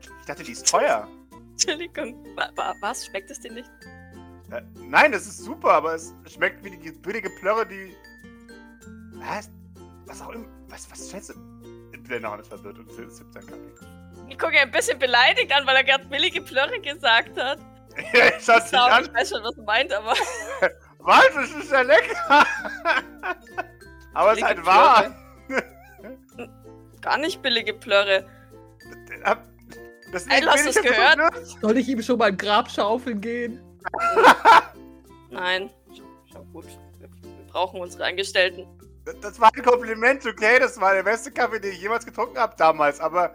[0.00, 1.08] Ich dachte, die ist teuer.
[1.52, 2.24] Entschuldigung.
[2.36, 3.06] Wa, wa, was?
[3.06, 3.70] Schmeckt es dir nicht?
[4.50, 7.94] Äh, nein, das ist super, aber es schmeckt wie die billige Plörre, die.
[9.14, 9.50] Was?
[10.06, 10.46] Was auch immer.
[10.68, 11.34] Was, was schätze?
[12.08, 13.72] Der Name ist verwirrt und sippt seinen Kaffee.
[14.28, 17.58] Ich gucke ihn ein bisschen beleidigt an, weil er gerade billige Plörre gesagt hat.
[18.40, 19.04] Schaut sich Sau, an.
[19.04, 20.14] ich weiß schon, was er meint, aber.
[21.00, 21.24] Was?
[21.34, 22.46] Das ist ja lecker!
[24.14, 25.14] aber es ist halt wahr.
[27.00, 28.26] Gar nicht billige Plörre.
[30.12, 31.46] Das ist Ey, du hast billige das gehört?
[31.60, 33.62] Soll ich ihm schon mal ein Grab schaufeln gehen?
[35.30, 35.70] Nein.
[36.32, 36.64] Schon, gut.
[36.98, 38.66] Wir, wir brauchen unsere Angestellten.
[39.04, 40.58] Das- Das war ein Kompliment, okay?
[40.58, 43.00] Das war der beste Kaffee, den ich jemals getrunken habe damals.
[43.00, 43.34] Aber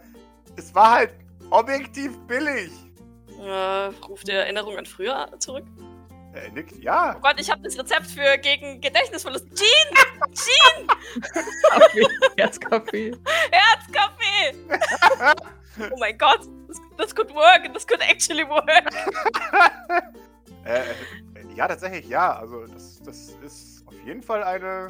[0.55, 1.13] es war halt
[1.49, 2.71] objektiv billig.
[3.41, 5.65] Äh, ruft der Erinnerung an früher zurück?
[6.33, 7.15] Er nickt, ja.
[7.15, 9.45] Oh Gott, ich habe das Rezept für gegen Gedächtnisverlust.
[9.55, 10.87] Jean!
[11.69, 13.11] Kaffee, Herzkaffee.
[13.51, 14.55] Herzkaffee!
[15.91, 17.71] oh mein Gott, das, das could work.
[17.73, 18.89] Das could actually work.
[20.65, 20.83] Äh, äh,
[21.55, 22.37] ja, tatsächlich, ja.
[22.37, 24.87] Also, das, das ist auf jeden Fall eine.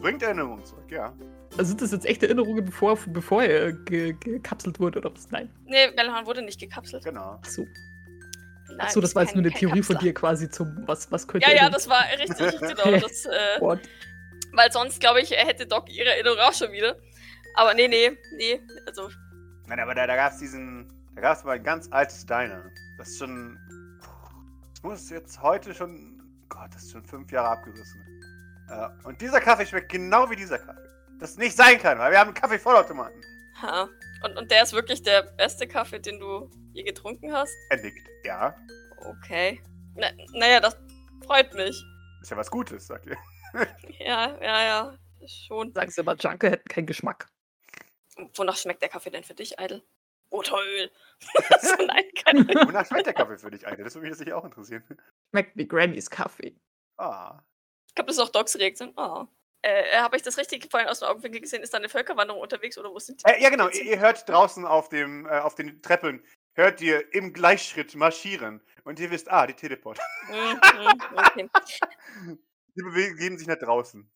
[0.00, 1.12] Bringt Erinnerungen zurück, ja.
[1.52, 5.30] Also sind das jetzt echte Erinnerungen, bevor, bevor er ge gekapselt wurde oder was?
[5.30, 5.50] Nein.
[5.66, 7.02] Nee, Bellhorn wurde nicht gekapselt.
[7.04, 7.40] Genau.
[7.42, 7.62] Ach so.
[8.68, 10.08] Nein, Ach so, das war jetzt nur eine Theorie von Kapsler.
[10.10, 13.00] dir quasi zum, was, was könnte Ja, ja, das war richtig, genau.
[13.00, 13.80] Das äh, What?
[14.52, 16.96] Weil sonst, glaube ich, hätte Doc ihre Erinnerung auch schon wieder.
[17.54, 18.60] Aber nee, nee, nee.
[18.86, 19.08] Also,
[19.66, 20.88] Nein, aber da, da gab es diesen.
[21.14, 22.70] Da gab es mal ein ganz altes Diner.
[22.98, 23.58] Das ist schon.
[24.78, 26.22] Das muss jetzt heute schon.
[26.48, 28.00] Gott, das ist schon fünf Jahre abgerissen.
[28.70, 30.88] Äh, und dieser Kaffee schmeckt genau wie dieser Kaffee.
[31.18, 33.20] Das nicht sein kann, weil wir haben einen Kaffee-Vollautomaten.
[33.60, 33.88] ha.
[34.22, 37.52] Und, und der ist wirklich der beste Kaffee, den du je getrunken hast?
[37.70, 38.06] Er nickt.
[38.22, 38.54] Ja.
[38.98, 39.60] Okay.
[39.96, 40.76] Na, naja, das
[41.26, 41.84] freut mich.
[42.22, 43.16] Ist ja was Gutes, sagt ihr.
[43.98, 44.98] Ja, ja, ja.
[45.26, 45.72] Schon.
[45.72, 47.26] Sagen sie immer, Junker hätten keinen Geschmack.
[48.36, 49.82] Wonach schmeckt der Kaffee denn für dich, Idle?
[50.30, 50.90] Roteröl.
[51.60, 53.84] so, nein, keine Wonach schmeckt der Kaffee für dich eigentlich?
[53.84, 54.84] Das würde mich sicher auch interessieren.
[55.30, 56.56] Schmeckt wie Granny's Kaffee.
[56.96, 57.40] Ah.
[57.88, 58.92] Ich glaube, das ist auch Docs Reaktion.
[58.96, 59.26] Oh.
[59.62, 61.62] Äh, Habe ich das richtig vorhin aus dem Augenwinkel gesehen?
[61.62, 63.30] Ist da eine Völkerwanderung unterwegs oder wo sind die?
[63.30, 63.68] Äh, ja, genau.
[63.68, 68.62] Ihr, ihr hört draußen auf, dem, äh, auf den Treppen, hört ihr im Gleichschritt marschieren.
[68.84, 69.98] Und ihr wisst, ah, die Teleport.
[70.28, 72.38] Mhm, mhm, okay.
[72.76, 74.08] Die begeben sich nach draußen.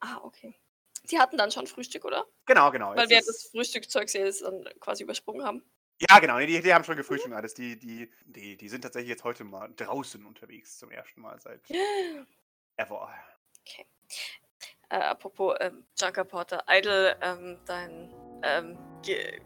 [0.00, 0.60] Ah, okay.
[1.10, 2.26] Die hatten dann schon Frühstück, oder?
[2.46, 2.94] Genau, genau.
[2.94, 5.64] Weil wir das Frühstückzeug jetzt dann quasi übersprungen haben.
[6.08, 6.38] Ja, genau.
[6.38, 7.54] Die, die haben schon gefrühstückt und alles.
[7.54, 11.60] Die, die, die, die sind tatsächlich jetzt heute mal draußen unterwegs zum ersten Mal seit
[12.76, 13.12] ever.
[14.88, 19.40] Äh, apropos ähm, Junker Porter, Idle, ähm, dein ähm, Ge-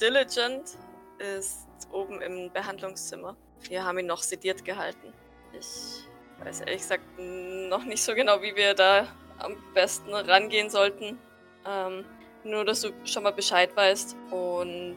[0.00, 0.76] Diligent
[1.18, 3.36] ist oben im Behandlungszimmer.
[3.60, 5.12] Wir haben ihn noch sediert gehalten.
[5.52, 6.06] Ich
[6.40, 9.06] weiß ehrlich gesagt noch nicht so genau, wie wir da
[9.40, 11.18] am besten rangehen sollten.
[11.66, 12.04] Ähm,
[12.44, 14.16] nur, dass du schon mal Bescheid weißt.
[14.30, 14.96] Und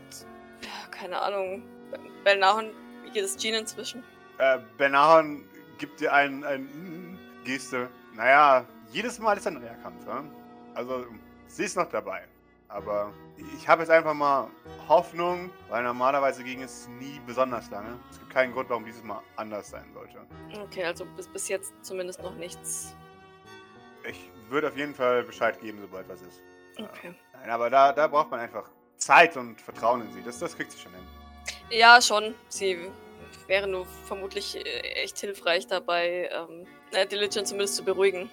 [0.61, 1.63] ja, keine Ahnung,
[2.23, 2.71] Belnahon,
[3.03, 4.03] wie geht es Jean inzwischen?
[4.37, 5.43] Äh, Benahan
[5.77, 7.89] gibt dir ein, ein mm, Geste.
[8.15, 10.05] Naja, jedes Mal ist ein neuer Kampf.
[10.05, 10.23] Ja?
[10.75, 11.05] Also,
[11.47, 12.23] sie ist noch dabei.
[12.69, 13.13] Aber
[13.55, 14.49] ich habe jetzt einfach mal
[14.87, 17.99] Hoffnung, weil normalerweise ging es nie besonders lange.
[18.09, 20.17] Es gibt keinen Grund, warum dieses Mal anders sein sollte.
[20.59, 22.95] Okay, also bis, bis jetzt zumindest noch nichts.
[24.07, 26.41] Ich würde auf jeden Fall Bescheid geben, sobald was ist.
[26.77, 27.13] Okay.
[27.33, 30.23] Nein, aber da, da braucht man einfach Zeit und Vertrauen in sie.
[30.23, 31.03] Das, das kriegt sie schon hin.
[31.69, 32.35] Ja, schon.
[32.49, 32.89] Sie
[33.47, 36.65] wäre nur vermutlich äh, echt hilfreich dabei, ähm,
[37.11, 38.29] Diligent zumindest zu beruhigen.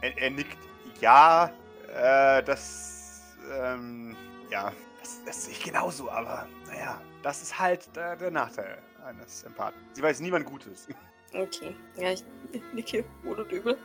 [0.00, 0.58] Er, er nickt.
[1.00, 1.52] Ja,
[1.88, 4.16] äh, das, ähm,
[4.50, 9.42] ja, das, das sehe ich genauso, aber naja, das ist halt der, der Nachteil eines
[9.44, 9.80] Empathen.
[9.92, 10.88] Sie weiß niemand Gutes.
[11.34, 11.74] Okay.
[11.96, 12.22] Ja, ich
[12.74, 13.78] nicke wohl und übel.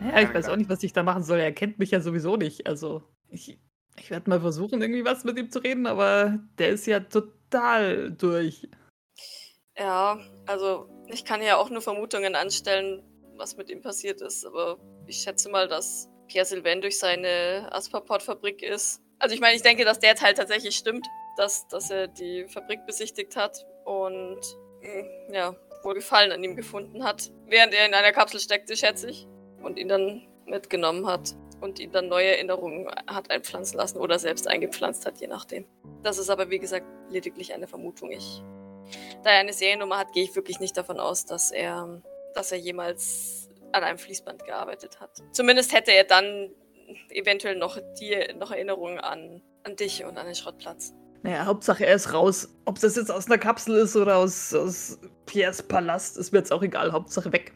[0.00, 1.38] Ja, ich weiß auch nicht, was ich da machen soll.
[1.38, 2.66] Er kennt mich ja sowieso nicht.
[2.66, 3.58] Also, ich,
[3.98, 8.12] ich werde mal versuchen, irgendwie was mit ihm zu reden, aber der ist ja total
[8.12, 8.68] durch.
[9.76, 13.02] Ja, also ich kann ja auch nur Vermutungen anstellen,
[13.36, 18.62] was mit ihm passiert ist, aber ich schätze mal, dass Pierre Sylvain durch seine Asperport-Fabrik
[18.62, 19.00] ist.
[19.18, 22.86] Also ich meine, ich denke, dass der Teil tatsächlich stimmt, dass, dass er die Fabrik
[22.86, 24.40] besichtigt hat und
[24.82, 29.10] mh, ja, wohl Gefallen an ihm gefunden hat, während er in einer Kapsel steckte, schätze
[29.10, 29.26] ich,
[29.64, 34.46] und ihn dann mitgenommen hat und ihn dann neue Erinnerungen hat einpflanzen lassen oder selbst
[34.46, 35.66] eingepflanzt hat, je nachdem.
[36.02, 38.10] Das ist aber, wie gesagt, lediglich eine Vermutung.
[38.10, 38.42] Ich
[39.22, 42.02] da er eine Seriennummer hat, gehe ich wirklich nicht davon aus, dass er,
[42.34, 45.22] dass er jemals an einem Fließband gearbeitet hat.
[45.32, 46.50] Zumindest hätte er dann
[47.10, 50.92] eventuell noch die noch Erinnerungen an, an dich und an den Schrottplatz.
[51.22, 52.54] Naja, Hauptsache er ist raus.
[52.66, 56.52] Ob das jetzt aus einer Kapsel ist oder aus, aus Pierres Palast, ist mir jetzt
[56.52, 56.92] auch egal.
[56.92, 57.54] Hauptsache weg.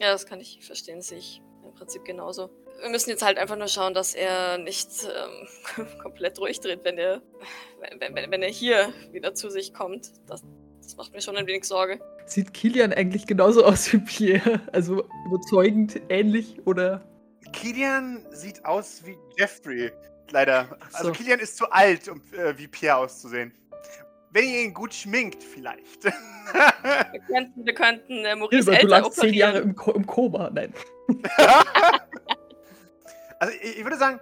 [0.00, 2.50] Ja, das kann ich verstehen, sehe ich im Prinzip genauso.
[2.80, 7.22] Wir müssen jetzt halt einfach nur schauen, dass er nicht ähm, komplett durchdreht, wenn er,
[7.98, 10.12] wenn, wenn, wenn er hier wieder zu sich kommt.
[10.26, 10.42] Das,
[10.82, 12.00] das macht mir schon ein wenig Sorge.
[12.26, 14.60] Sieht Kilian eigentlich genauso aus wie Pierre?
[14.72, 17.06] Also überzeugend ähnlich oder?
[17.52, 19.92] Kilian sieht aus wie Jeffrey,
[20.30, 20.76] leider.
[20.80, 20.96] Ach so.
[20.98, 23.52] Also Kilian ist zu alt, um äh, wie Pierre auszusehen.
[24.32, 26.04] Wenn ihr ihn gut schminkt, vielleicht.
[26.04, 30.06] Wir könnten, wir könnten äh, Maurice Hilbert, du älter lagst zehn Jahre im, Ko im
[30.06, 30.50] Koma.
[30.50, 30.72] Nein.
[33.38, 34.20] also ich, ich würde sagen,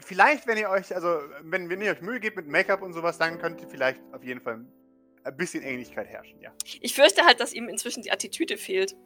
[0.00, 3.18] vielleicht, wenn ihr euch, also wenn, wenn ihr euch Mühe gebt mit Make-up und sowas,
[3.18, 4.64] dann könnte vielleicht auf jeden Fall
[5.24, 6.50] ein bisschen Ähnlichkeit herrschen, ja.
[6.80, 8.96] Ich fürchte halt, dass ihm inzwischen die Attitüde fehlt.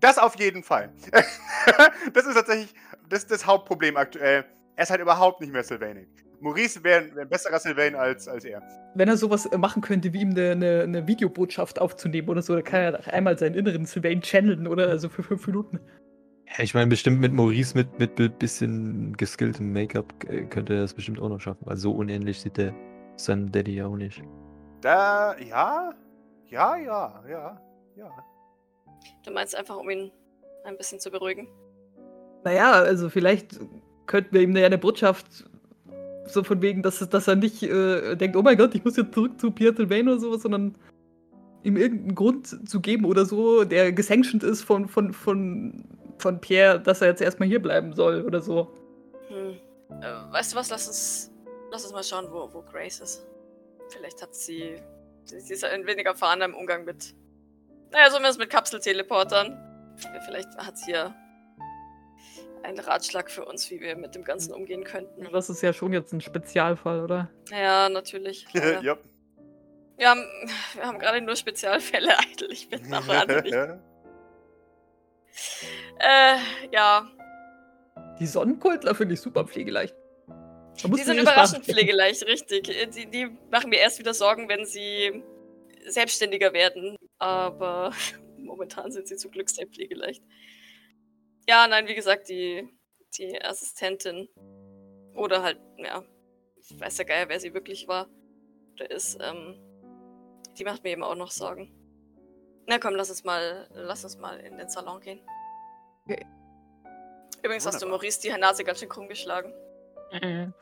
[0.00, 0.92] Das auf jeden Fall.
[2.12, 2.74] das ist tatsächlich
[3.08, 4.44] das, das Hauptproblem aktuell.
[4.74, 6.08] Er ist halt überhaupt nicht mehr Sylvainic.
[6.42, 8.60] Maurice wäre wär ein besserer Sylvain als, als er.
[8.94, 12.54] Wenn er sowas äh, machen könnte, wie ihm eine, eine, eine Videobotschaft aufzunehmen oder so,
[12.54, 15.78] dann kann er doch einmal seinen inneren Sylvain channeln oder also für fünf Minuten.
[16.48, 20.80] Ja, ich meine, bestimmt mit Maurice mit, mit ein bisschen geskilltem Make-up äh, könnte er
[20.80, 21.64] das bestimmt auch noch schaffen.
[21.64, 22.74] Weil so unähnlich sieht der
[23.16, 24.22] sein Daddy ja auch nicht.
[24.80, 25.94] Da, ja,
[26.48, 27.62] ja, ja, ja,
[27.96, 28.10] ja.
[29.24, 30.10] Du meinst einfach, um ihn
[30.64, 31.46] ein bisschen zu beruhigen.
[32.44, 33.60] Naja, also vielleicht
[34.06, 35.48] könnten wir ihm ja eine Botschaft
[36.26, 39.14] so von wegen, dass, dass er nicht äh, denkt, oh mein Gott, ich muss jetzt
[39.14, 40.74] zurück zu Pierre Sylvain oder sowas, sondern
[41.62, 45.84] ihm irgendeinen Grund zu geben oder so, der gesanctioned ist von, von, von,
[46.18, 48.72] von Pierre, dass er jetzt erstmal hier bleiben soll oder so.
[49.28, 49.56] Hm.
[50.00, 50.70] Äh, weißt du was?
[50.70, 51.30] Lass uns,
[51.70, 53.26] lass uns mal schauen, wo, wo Grace ist.
[53.88, 54.76] Vielleicht hat sie.
[55.24, 57.14] Sie ist ein wenig erfahrener im Umgang mit.
[57.92, 59.56] Naja, zumindest mit Kapselteleportern.
[60.26, 61.14] Vielleicht hat sie ja
[62.64, 65.28] einen Ratschlag für uns, wie wir mit dem Ganzen umgehen könnten.
[65.32, 67.30] Das ist ja schon jetzt ein Spezialfall, oder?
[67.50, 68.46] Ja, natürlich.
[68.54, 68.80] Ja.
[68.80, 68.98] ja.
[69.96, 70.24] Wir haben,
[70.74, 72.50] wir haben gerade nur Spezialfälle, Eitel.
[72.50, 73.52] Ich bin noch wahnsinnig.
[75.98, 76.36] äh,
[76.72, 77.08] ja.
[78.18, 79.94] Die Sonnenkultler finde ich super pflegeleicht.
[80.84, 82.62] Die sind nicht überraschend pflegeleicht, richtig.
[82.94, 85.22] Die, die machen mir erst wieder Sorgen, wenn sie
[85.86, 86.96] selbstständiger werden.
[87.18, 87.92] Aber
[88.38, 90.22] momentan sind sie zum Glück sehr pflegeleicht.
[91.48, 92.68] Ja, nein, wie gesagt, die,
[93.18, 94.28] die Assistentin.
[95.14, 96.02] Oder halt, ja,
[96.56, 98.08] ich weiß ja Geier, wer sie wirklich war.
[98.74, 99.58] Oder ist, ähm,
[100.58, 101.70] die macht mir eben auch noch Sorgen.
[102.66, 105.20] Na komm, lass uns mal, lass uns mal in den Salon gehen.
[106.04, 106.24] Okay.
[107.42, 107.98] Übrigens hast du Wunderbar.
[107.98, 109.52] Maurice die Nase ganz schön krumm geschlagen.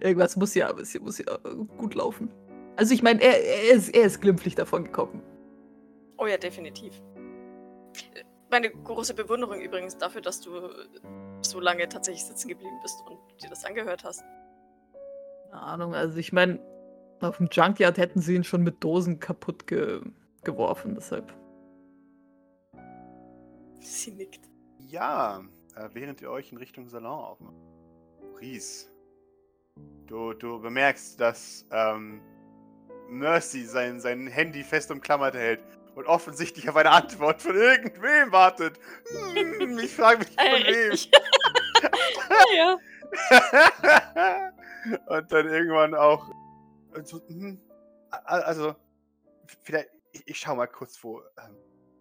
[0.00, 1.36] Irgendwas muss ja, ja, muss ja
[1.78, 2.30] gut laufen.
[2.76, 5.22] Also ich meine, er, er, ist, er ist glimpflich davon gekommen.
[6.18, 7.02] Oh ja, definitiv.
[8.56, 10.50] Meine große Bewunderung übrigens dafür, dass du
[11.42, 14.24] so lange tatsächlich sitzen geblieben bist und dir das angehört hast.
[15.50, 16.58] Keine Ahnung, also ich meine,
[17.20, 20.00] auf dem Junkyard hätten sie ihn schon mit Dosen kaputt ge
[20.42, 21.34] geworfen, deshalb.
[23.80, 24.48] Sie nickt.
[24.78, 27.56] Ja, äh, während ihr euch in Richtung Salon aufmacht.
[28.40, 28.90] Ries,
[30.06, 32.22] du, du bemerkst, dass ähm,
[33.10, 35.60] Mercy sein, sein Handy fest umklammert hält
[35.96, 38.78] und offensichtlich auf eine Antwort von irgendwem wartet.
[39.34, 40.92] Hm, ich frage mich von wem.
[42.56, 42.78] ja.
[45.06, 46.30] und dann irgendwann auch.
[47.02, 47.60] So, hm,
[48.10, 48.76] a- also,
[49.62, 51.20] vielleicht, ich, ich schau mal kurz, wo.
[51.38, 51.56] Ähm,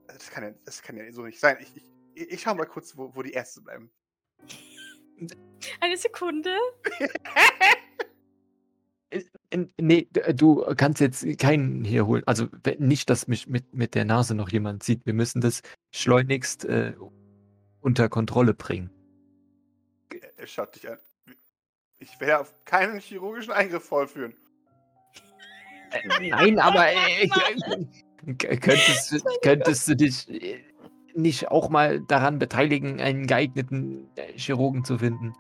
[0.08, 1.58] das, kann ja, das kann ja so nicht sein.
[1.62, 1.74] Ich,
[2.16, 3.90] ich, ich schau mal kurz, wo, wo die Ärzte bleiben.
[5.80, 6.54] Eine Sekunde.
[9.80, 12.24] Nee, d- du kannst jetzt keinen hier holen.
[12.26, 12.48] Also
[12.80, 15.06] nicht, dass mich mit, mit der Nase noch jemand sieht.
[15.06, 15.62] Wir müssen das
[15.94, 16.94] schleunigst äh,
[17.82, 18.90] unter Kontrolle bringen.
[20.12, 20.98] Er, er schaut dich an.
[22.00, 24.34] Ich werde auf keinen chirurgischen Eingriff vollführen.
[25.92, 27.28] Äh, Nein, aber äh,
[28.58, 30.64] könntest, du- könntest du dich äh,
[31.14, 35.34] nicht auch mal daran beteiligen, einen geeigneten äh, Chirurgen zu finden?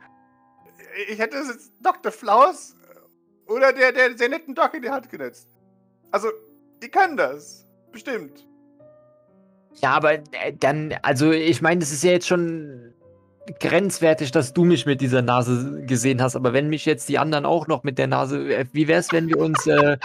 [1.10, 2.12] Ich hätte es jetzt Dr.
[2.12, 2.76] Flaus
[3.48, 5.48] oder der, der sehr netten Doc in die Hand genetzt.
[6.12, 6.30] Also,
[6.82, 7.66] die können das.
[7.92, 8.46] Bestimmt.
[9.82, 12.94] Ja, aber äh, dann, also ich meine, es ist ja jetzt schon
[13.60, 17.46] grenzwertig, dass du mich mit dieser Nase gesehen hast, aber wenn mich jetzt die anderen
[17.46, 19.98] auch noch mit der Nase, äh, wie wär's, wenn wir uns äh,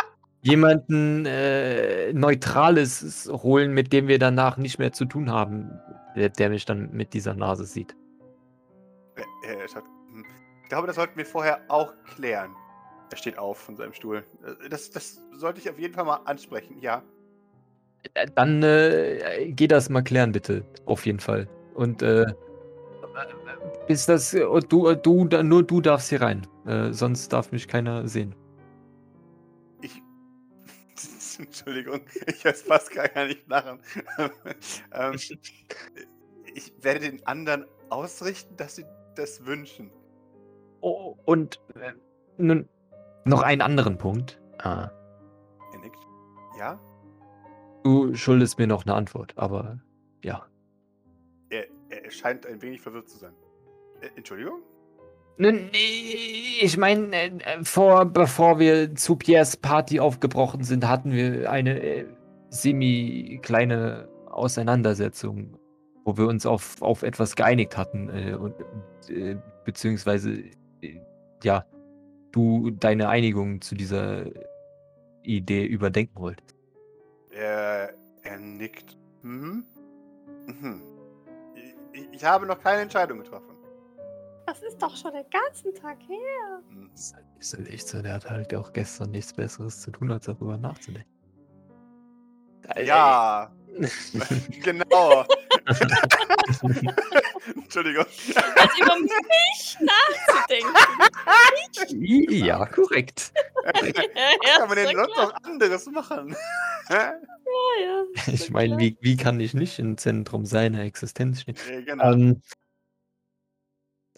[0.42, 5.70] jemanden äh, Neutrales holen, mit dem wir danach nicht mehr zu tun haben,
[6.16, 7.96] der, der mich dann mit dieser Nase sieht?
[9.72, 9.84] Schaut.
[10.12, 10.24] hm.
[10.62, 12.54] Ich glaube, das sollten wir vorher auch klären.
[13.10, 14.24] Er steht auf von seinem Stuhl.
[14.44, 17.02] Äh, Das, das sollte ich auf jeden Fall mal ansprechen, ja.
[18.14, 20.64] Äh, Dann äh, geh das mal klären, bitte.
[20.86, 21.48] Auf jeden Fall.
[21.74, 22.26] Und äh,
[23.86, 26.46] bis das, du, du, nur du darfst hier rein.
[26.66, 28.34] Äh, sonst darf mich keiner sehen.
[29.82, 30.00] Ich.
[31.38, 33.80] Entschuldigung, ich weiß fast gar nicht lachen.
[34.92, 35.18] ähm,
[36.54, 38.84] ich werde den anderen ausrichten, dass sie
[39.16, 39.90] das wünschen.
[40.80, 41.92] Oh, und äh,
[42.38, 42.68] nun
[43.24, 44.40] noch einen anderen Punkt.
[44.58, 44.90] Ah,
[45.72, 45.98] Er nickt.
[46.58, 46.78] Ja?
[47.82, 49.78] du schuldest mir noch eine Antwort, aber
[50.22, 50.44] ja.
[51.48, 53.32] Er, er scheint ein wenig verwirrt zu sein.
[54.02, 54.60] Äh, Entschuldigung?
[55.38, 61.80] Nun, ich meine, äh, vor, bevor wir zu Pierres Party aufgebrochen sind, hatten wir eine
[61.82, 62.06] äh,
[62.50, 65.56] semi-kleine Auseinandersetzung,
[66.04, 68.10] wo wir uns auf, auf etwas geeinigt hatten.
[68.10, 70.32] Äh, und, und, äh, beziehungsweise,
[70.82, 71.00] äh,
[71.42, 71.64] ja,
[72.32, 74.24] du deine Einigung zu dieser
[75.22, 76.56] Idee überdenken wolltest.
[77.30, 78.96] Er, er nickt.
[79.22, 79.64] Mhm.
[80.46, 80.82] Mhm.
[81.92, 83.56] Ich, ich habe noch keine Entscheidung getroffen.
[84.46, 86.60] Das ist doch schon den ganzen Tag her.
[86.70, 86.90] Hm.
[86.92, 90.24] Das ist halt- echt so, der hat halt auch gestern nichts Besseres zu tun, als
[90.26, 91.08] darüber nachzudenken.
[92.74, 93.52] Äh, Ja,
[94.62, 95.24] genau.
[97.56, 98.04] Entschuldigung.
[98.04, 100.74] Als über mich nachzudenken.
[102.46, 103.32] Ja, korrekt.
[103.64, 106.36] ja, Kann man denn so sonst noch anderes machen?
[106.88, 107.14] Ja,
[107.82, 111.56] ja, Ich meine, wie, wie kann ich nicht im Zentrum seiner Existenz stehen?
[111.68, 112.12] Äh, genau.
[112.12, 112.42] Ähm,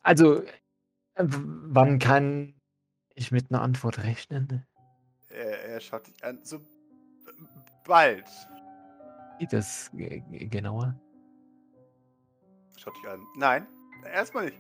[0.03, 2.55] also, äh, wann kann
[3.15, 4.67] ich mit einer Antwort rechnen?
[5.33, 6.39] er, er schaut dich an.
[6.43, 6.61] So
[7.85, 8.27] bald.
[9.39, 10.95] Geht das äh, genauer?
[12.83, 13.25] Schaut dich an.
[13.37, 13.67] Nein,
[14.13, 14.59] erstmal nicht.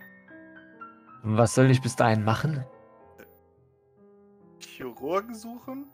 [1.24, 2.64] Was soll ich bis dahin machen?
[4.60, 5.86] Chirurgen suchen?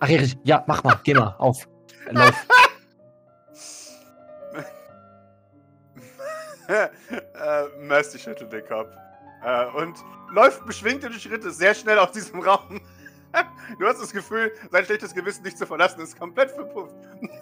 [0.00, 1.68] Ach, Erich, ja, mach mal, geh mal, auf.
[2.10, 2.46] Lauf.
[6.68, 6.88] äh,
[7.80, 8.88] Mercy schüttelt den Kopf.
[9.44, 9.98] Äh, und
[10.32, 12.80] läuft beschwingte Schritte sehr schnell aus diesem Raum.
[13.78, 16.94] du hast das Gefühl, sein schlechtes Gewissen nicht zu verlassen ist komplett verpufft.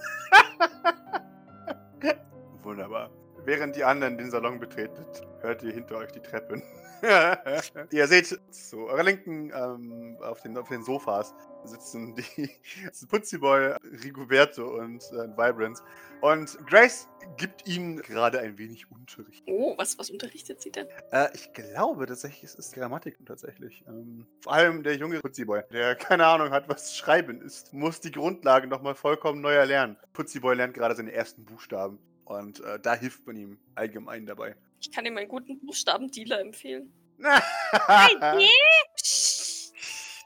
[2.65, 3.11] Wunderbar.
[3.45, 5.05] Während die anderen den Salon betreten,
[5.41, 6.63] hört ihr hinter euch die Treppen.
[7.91, 12.51] ihr seht zu eurer Linken ähm, auf, den, auf den Sofas sitzen die
[13.09, 15.83] Putziboy, Rigoberto und äh, Vibrance.
[16.21, 19.45] Und Grace gibt ihnen gerade ein wenig Unterricht.
[19.47, 20.87] Oh, was, was unterrichtet sie denn?
[21.11, 23.85] Äh, ich glaube tatsächlich, es ist Grammatik tatsächlich.
[23.87, 28.13] Ähm, vor allem der junge Putziboy, der keine Ahnung hat, was Schreiben ist, muss die
[28.13, 29.97] Grundlagen nochmal vollkommen neu erlernen.
[30.15, 31.99] Putziboy lernt gerade seine ersten Buchstaben.
[32.25, 34.57] Und äh, da hilft man ihm allgemein dabei.
[34.81, 36.93] Ich kann ihm einen guten Buchstabendealer empfehlen.
[37.19, 38.49] Hey,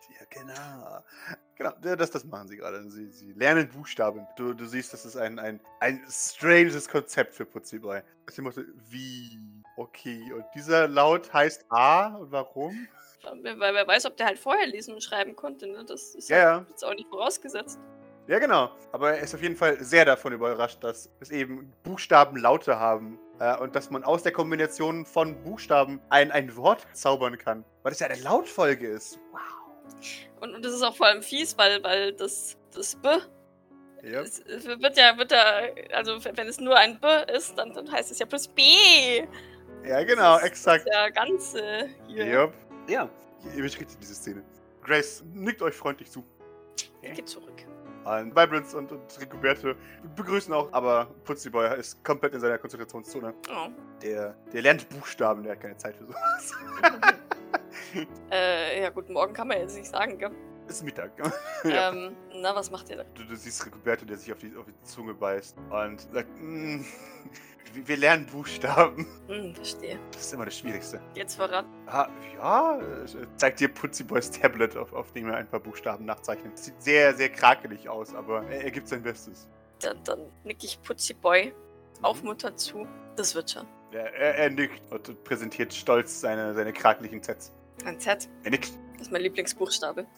[0.09, 1.05] ja, genau.
[1.57, 2.89] Genau, das, das machen sie gerade.
[2.89, 4.27] Sie, sie lernen Buchstaben.
[4.37, 8.01] Du, du siehst, das ist ein, ein, ein stranges Konzept für Putziboy.
[8.31, 9.39] Ich musste, wie?
[9.77, 12.89] Okay, und dieser Laut heißt A und warum?
[13.23, 15.67] Weil wer weiß, ob der halt vorher lesen und schreiben konnte.
[15.67, 15.85] Ne?
[15.85, 16.67] Das ist Ja, ja.
[16.69, 17.79] jetzt auch nicht vorausgesetzt.
[18.29, 18.71] Ja, genau.
[18.93, 23.19] Aber er ist auf jeden Fall sehr davon überrascht, dass es eben Buchstaben Laute haben.
[23.41, 27.65] Äh, und dass man aus der Kombination von Buchstaben ein, ein Wort zaubern kann.
[27.83, 29.19] Weil das ja eine Lautfolge ist.
[29.33, 29.41] Wow.
[30.41, 33.09] Und, und das ist auch vor allem fies, weil, weil das, das B
[34.03, 34.21] Ja.
[34.21, 35.63] es, wird ja, wird ja,
[35.95, 38.63] also wenn es nur ein B ist, dann, dann heißt es ja plus B.
[39.85, 40.87] Ja, genau, das ist, exakt.
[40.87, 42.43] Das ist ja ganz äh, hier.
[42.43, 42.55] Yep.
[42.89, 43.09] Ja,
[43.57, 44.43] ihr beschreibt diese Szene.
[44.83, 46.23] Grace nickt euch freundlich zu.
[47.03, 47.65] Geht zurück.
[48.05, 49.75] Und Vibrance und, und Ricoberto
[50.17, 53.35] begrüßen auch, aber Putziboy ist komplett in seiner Konzentrationszone.
[53.51, 53.69] Oh.
[54.03, 56.55] Der, der lernt Buchstaben, der hat keine Zeit für sowas.
[58.31, 60.31] äh, ja, guten Morgen kann man jetzt nicht sagen, gell?
[60.69, 61.13] ist Mittag.
[61.65, 61.91] ja.
[61.91, 63.05] Ähm, na, was macht ihr da?
[63.15, 66.85] du, du siehst Ricoberto, der sich auf die, auf die Zunge beißt und sagt, "Mm,
[67.75, 69.07] wir lernen Buchstaben.
[69.27, 69.99] Hm, verstehe.
[70.13, 71.01] Das ist immer das Schwierigste.
[71.15, 71.67] Jetzt voran.
[71.87, 72.81] Ah, ja,
[73.37, 76.59] zeigt dir Putziboys Tablet, auf, auf dem er ein paar Buchstaben nachzeichnet.
[76.59, 79.49] Sieht sehr, sehr krakelig aus, aber er, er gibt sein Bestes.
[79.81, 81.53] Dann, dann nick ich Putziboy
[82.03, 82.87] aufmunternd zu.
[83.17, 83.67] Das wird schon.
[83.93, 87.53] Er, er, er nickt und präsentiert stolz seine, seine krakeligen Zs.
[87.85, 88.29] Ein Z.
[88.45, 88.73] Er nickt.
[88.95, 90.07] Das ist mein Lieblingsbuchstabe.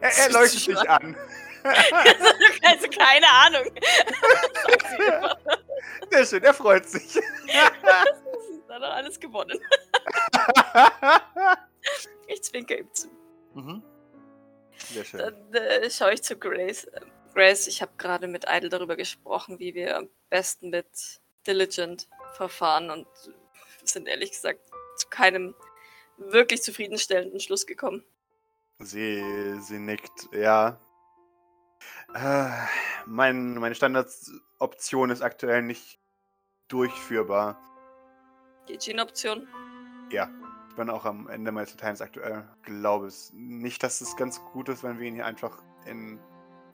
[0.00, 1.14] Er, er leuchtet dich an.
[2.62, 3.64] also keine Ahnung.
[6.10, 7.14] Sehr schön, er freut sich.
[7.14, 9.58] Das ist dann alles gewonnen.
[12.28, 13.08] Ich zwinker ihm zu.
[13.54, 13.82] mhm.
[14.76, 15.18] Sehr schön.
[15.18, 16.86] Dann äh, schaue ich zu Grace.
[16.94, 20.86] Ähm, Grace, ich habe gerade mit Idle darüber gesprochen, wie wir am besten mit
[21.46, 23.06] Diligent verfahren und
[23.84, 24.60] sind ehrlich gesagt
[24.96, 25.54] zu keinem
[26.16, 28.04] wirklich zufriedenstellenden Schluss gekommen.
[28.78, 29.22] Sie,
[29.60, 30.80] sie nickt, ja.
[32.14, 32.48] Äh,
[33.06, 35.98] mein, meine Standardoption ist aktuell nicht
[36.68, 37.58] durchführbar.
[38.68, 39.46] Die Gene-Option.
[40.10, 40.28] Ja,
[40.68, 42.48] ich bin auch am Ende meines Lateins aktuell.
[42.62, 46.18] Glaube es nicht, dass es ganz gut ist, wenn wir ihn hier einfach in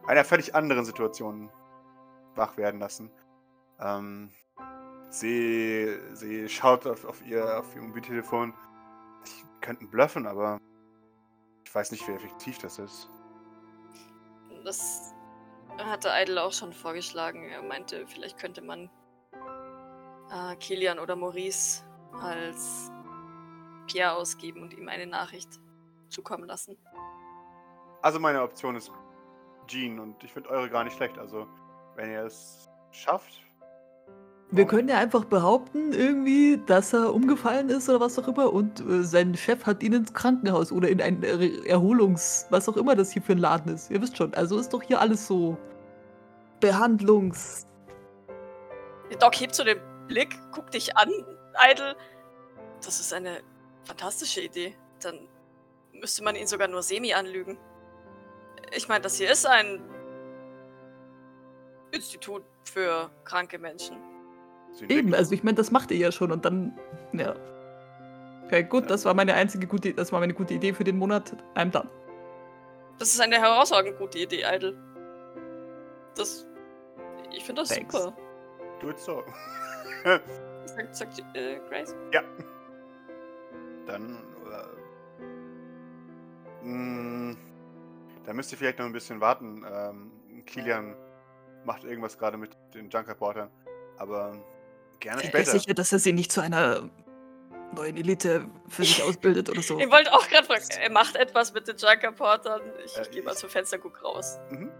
[0.06, 1.50] einer völlig anderen Situation
[2.34, 3.10] wach werden lassen.
[3.80, 4.30] Ähm,
[5.10, 8.54] sie, sie schaut auf, auf ihr, auf ihr Mobiltelefon.
[9.24, 10.58] Sie könnten bluffen, aber
[11.64, 13.08] ich weiß nicht, wie effektiv das ist.
[14.64, 15.14] Das
[15.78, 17.44] hatte Idle auch schon vorgeschlagen.
[17.44, 18.90] Er meinte, vielleicht könnte man
[20.30, 21.84] äh, Kilian oder Maurice
[22.20, 22.90] als
[23.86, 25.48] Pierre ausgeben und ihm eine Nachricht
[26.08, 26.76] zukommen lassen.
[28.02, 28.92] Also meine Option ist
[29.66, 31.18] Jean und ich finde eure gar nicht schlecht.
[31.18, 31.46] Also,
[31.94, 33.42] wenn ihr es schafft.
[34.50, 38.80] Wir können ja einfach behaupten, irgendwie, dass er umgefallen ist oder was auch immer und
[38.80, 42.96] äh, sein Chef hat ihn ins Krankenhaus oder in ein er Erholungs-, was auch immer
[42.96, 43.90] das hier für ein Laden ist.
[43.90, 45.58] Ihr wisst schon, also ist doch hier alles so
[46.60, 47.66] Behandlungs-.
[49.10, 51.10] Der Doc hebt so den Blick, guckt dich an,
[51.70, 51.94] Idle.
[52.82, 53.42] Das ist eine
[53.84, 54.74] fantastische Idee.
[55.02, 55.28] Dann
[55.92, 57.58] müsste man ihn sogar nur semi anlügen.
[58.74, 59.82] Ich meine, das hier ist ein
[61.90, 64.07] Institut für kranke Menschen.
[64.78, 66.78] Sie Eben, also ich meine, das macht ihr ja schon und dann,
[67.12, 67.34] ja.
[68.46, 71.36] Okay, gut, das war meine einzige gute, das war meine gute Idee für den Monat.
[71.56, 71.88] I'm done.
[72.98, 74.76] Das ist eine herausragend gute Idee, Idle.
[76.16, 76.46] Das.
[77.32, 77.92] Ich finde das Thanks.
[77.94, 78.16] super.
[78.80, 79.24] Do it so.
[80.66, 81.94] Sagt, sagt äh, Grace.
[82.12, 82.22] ja.
[83.86, 84.16] Dann.
[86.62, 87.36] Äh, mh,
[88.24, 89.64] da müsst ihr vielleicht noch ein bisschen warten.
[89.68, 90.12] Ähm,
[90.46, 90.94] Kilian
[91.64, 93.50] macht irgendwas gerade mit den Junk-Reportern.
[93.98, 94.36] Aber
[95.00, 95.50] gerne Er ist später.
[95.52, 96.88] sicher, dass er sie nicht zu einer
[97.74, 99.78] neuen Elite für sich ausbildet oder so.
[99.80, 102.60] Ich wollte auch gerade fragen, er macht etwas mit den Junker-Portern.
[102.84, 104.38] Ich, Äh, ich gehe mal ich- zum Fenster, guck raus.
[104.50, 104.70] Mhm.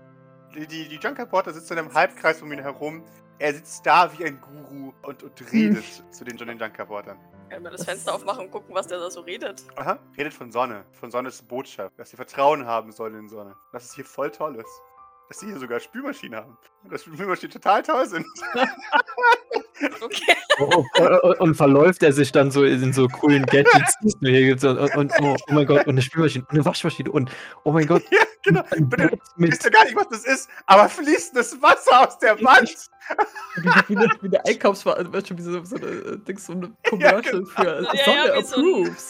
[0.54, 3.04] Die, die, die Junker Porter sitzt in einem Halbkreis um ihn herum.
[3.38, 7.18] Er sitzt da wie ein Guru und, und redet zu den, zu den Junker Portern.
[7.50, 9.62] Können wir das Das- Fenster aufmachen und gucken, was der da so redet.
[9.76, 9.98] Aha.
[10.16, 13.54] Redet von Sonne, von Sonnes Botschaft, dass sie Vertrauen haben sollen in Sonne.
[13.72, 14.66] Dass es hier voll toll ist.
[15.28, 16.56] Dass sie hier sogar Spülmaschinen haben.
[16.82, 18.26] Und dass Spülmaschinen total toll sind.
[20.00, 20.34] Okay.
[20.58, 23.94] Oh, oh, und, und verläuft er sich dann so in so coolen Gadgets
[24.64, 27.30] und, und, und oh, oh mein Gott, und eine Spülmaschine und eine Waschmaschine und
[27.64, 28.62] oh mein Gott, ja, genau.
[28.76, 32.74] Bitte, wisst ihr gar nicht, was das ist, aber fließendes Wasser aus der Wand.
[33.56, 36.52] Wie, wie, eine, wie eine Einkaufswagen, weißt du, wie so, so eine, äh, Dings, so
[36.52, 37.46] eine Commercial genau.
[37.46, 39.06] für Ja, ja, Sonne wie so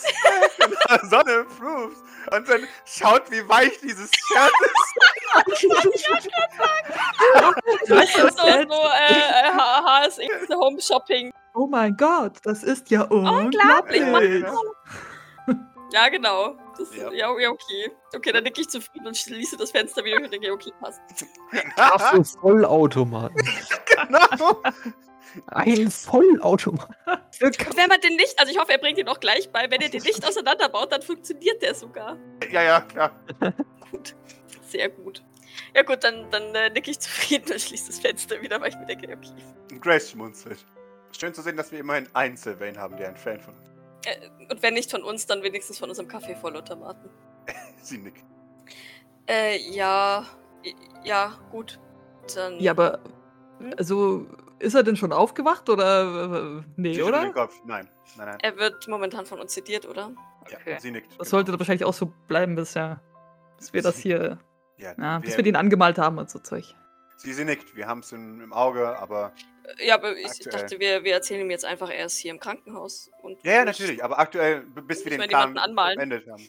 [0.68, 1.10] ein- approves.
[1.10, 1.98] Sonne proves.
[2.30, 4.94] Und dann schaut, wie weich dieses Shirt ist.
[7.88, 11.32] Weißt du, so, der- äh, HSX Home Shopping.
[11.54, 14.44] Oh mein Gott, das ist ja Unglaublich, unglaublich.
[15.90, 16.54] Ja, genau.
[16.76, 17.10] Das, Ja.
[17.10, 17.38] ja.
[17.38, 17.90] ja, okay.
[18.14, 21.00] Okay, dann nicke ich zufrieden und schließe das Fenster wieder und denke, okay, passt.
[21.76, 23.36] Ach, so Vollautomaten.
[23.86, 24.62] genau.
[25.46, 26.88] Ein Vollautomat.
[27.42, 29.80] Und wenn man den nicht, also ich hoffe, er bringt ihn auch gleich bei, wenn
[29.80, 32.16] er den nicht auseinanderbaut, dann funktioniert der sogar.
[32.50, 33.12] Ja, ja, klar.
[33.90, 34.14] Gut.
[34.68, 35.22] Sehr gut.
[35.74, 38.76] Ja gut, dann, dann äh, nicke ich zufrieden und schließe das Fenster wieder, weil ich
[38.76, 39.78] mir denke, okay.
[39.80, 40.64] Grace schmunzelt.
[41.18, 43.68] Schön zu sehen, dass wir immerhin einen Sylvain haben, der ein Fan von uns
[44.04, 47.10] Äh, und wenn nicht von uns, dann wenigstens von unserem Kaffee-Vollautomaten.
[47.82, 48.22] Sie nickt.
[49.26, 50.26] Äh, ja.
[51.04, 51.78] Ja, gut.
[52.34, 52.60] Dann.
[52.60, 53.00] Ja, aber
[53.76, 54.26] also
[54.58, 57.22] ist er denn schon aufgewacht oder äh, nee, Sie oder?
[57.22, 57.54] Den Kopf.
[57.64, 58.38] Nein, nein, nein.
[58.42, 60.10] Er wird momentan von uns zitiert, oder?
[60.50, 60.76] Ja, Okay.
[60.80, 61.08] sie nickt.
[61.18, 63.00] Das sollte wahrscheinlich auch so bleiben, bis ja,
[63.58, 64.38] bis wir das hier,
[64.78, 66.74] Ja, ja, bis wir den angemalt haben und so Zeug.
[67.16, 67.76] Sie, sie nickt.
[67.76, 69.32] Wir haben es im Auge, aber.
[69.84, 70.52] Ja, aber ich, ich Aktuell.
[70.52, 73.10] dachte, wir, wir erzählen ihm jetzt einfach, er ist hier im Krankenhaus.
[73.22, 74.02] Und Ja, ja, natürlich.
[74.02, 76.48] Aber aktuell, bis wir den Plan vollendet haben.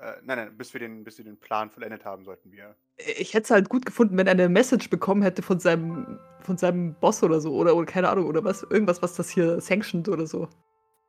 [0.00, 2.76] Äh, nein, nein, bis wir, den, bis wir den Plan vollendet haben, sollten wir.
[2.96, 6.56] Ich hätte es halt gut gefunden, wenn er eine Message bekommen hätte von seinem, von
[6.56, 10.08] seinem Boss oder so, oder, oder keine Ahnung, oder was, irgendwas, was das hier sanctioned
[10.08, 10.48] oder so.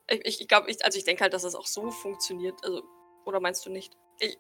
[0.08, 2.56] Ich, ich, glaube, ich, also ich denke halt, dass es auch so funktioniert.
[2.64, 2.84] Also,
[3.26, 3.96] oder meinst du nicht?
[4.20, 4.40] Ich,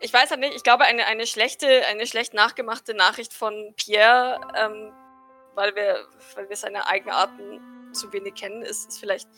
[0.00, 4.40] ich weiß halt nicht, ich glaube, eine, eine schlechte, eine schlecht nachgemachte Nachricht von Pierre,
[4.58, 4.92] ähm,
[5.54, 9.28] weil wir, weil wir seine Eigenarten zu wenig kennen, ist, ist vielleicht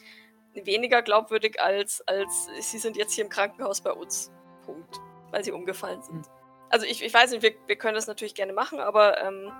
[0.54, 4.30] weniger glaubwürdig als, als sie sind jetzt hier im Krankenhaus bei uns.
[4.64, 5.00] Punkt.
[5.30, 6.26] Weil sie umgefallen sind.
[6.68, 9.52] Also ich, ich weiß nicht, wir, wir können das natürlich gerne machen, aber ähm,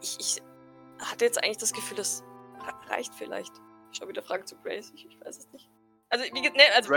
[0.00, 0.42] ich, ich
[0.98, 2.24] hatte jetzt eigentlich das Gefühl, das
[2.60, 3.52] re- reicht vielleicht.
[3.90, 5.68] Ich schau wieder Fragen zu Grace, ich, ich weiß es nicht.
[6.08, 6.90] Also, wie, ne, also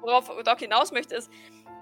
[0.00, 1.30] worauf Doc hinaus möchte, ist,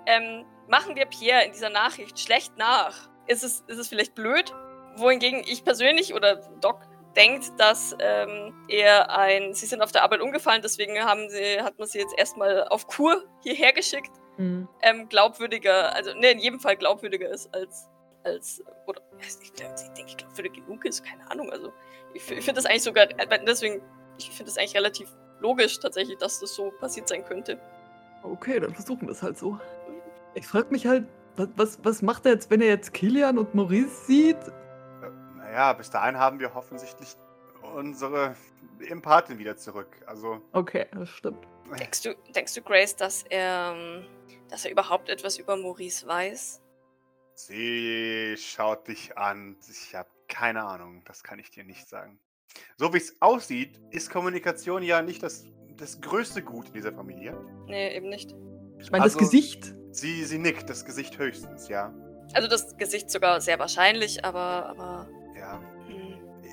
[0.06, 3.10] ähm, machen wir Pierre in dieser Nachricht schlecht nach?
[3.26, 4.54] Ist es, ist es vielleicht blöd?
[4.96, 6.80] Wohingegen ich persönlich oder Doc
[7.18, 11.78] denkt, dass ähm, er ein, sie sind auf der Arbeit umgefallen, deswegen haben sie, hat
[11.78, 16.76] man sie jetzt erstmal auf Kur hierher geschickt, ähm, glaubwürdiger, also ne, in jedem Fall
[16.76, 17.88] glaubwürdiger ist als,
[18.22, 21.72] als oder ich, ich denke, glaubwürdig genug ist, keine Ahnung, also
[22.14, 23.82] ich, ich finde das eigentlich sogar, äh, deswegen,
[24.16, 25.08] ich finde das eigentlich relativ
[25.40, 27.58] logisch tatsächlich, dass das so passiert sein könnte.
[28.22, 29.58] Okay, dann versuchen wir es halt so.
[30.34, 31.06] Ich frage mich halt,
[31.36, 34.36] was, was, was macht er jetzt, wenn er jetzt Kilian und Maurice sieht?
[35.48, 37.16] Naja, bis dahin haben wir offensichtlich
[37.74, 38.36] unsere
[38.80, 39.96] Empathin wieder zurück.
[40.06, 41.46] Also, Okay, das stimmt.
[41.78, 44.04] Denkst du, denkst du, Grace, dass er, ähm,
[44.48, 46.60] dass er überhaupt etwas über Maurice weiß?
[47.34, 49.56] sie schaut dich an.
[49.70, 52.18] Ich habe keine Ahnung, das kann ich dir nicht sagen.
[52.76, 55.44] So wie es aussieht, ist Kommunikation ja nicht das,
[55.76, 57.40] das größte Gut in dieser Familie.
[57.66, 58.34] Nee, eben nicht.
[58.80, 59.72] Ich meine, Also- das Gesicht.
[59.92, 61.94] Sie, sie nickt, das Gesicht höchstens, ja.
[62.34, 65.08] Also das Gesicht sogar sehr wahrscheinlich, aber, aber.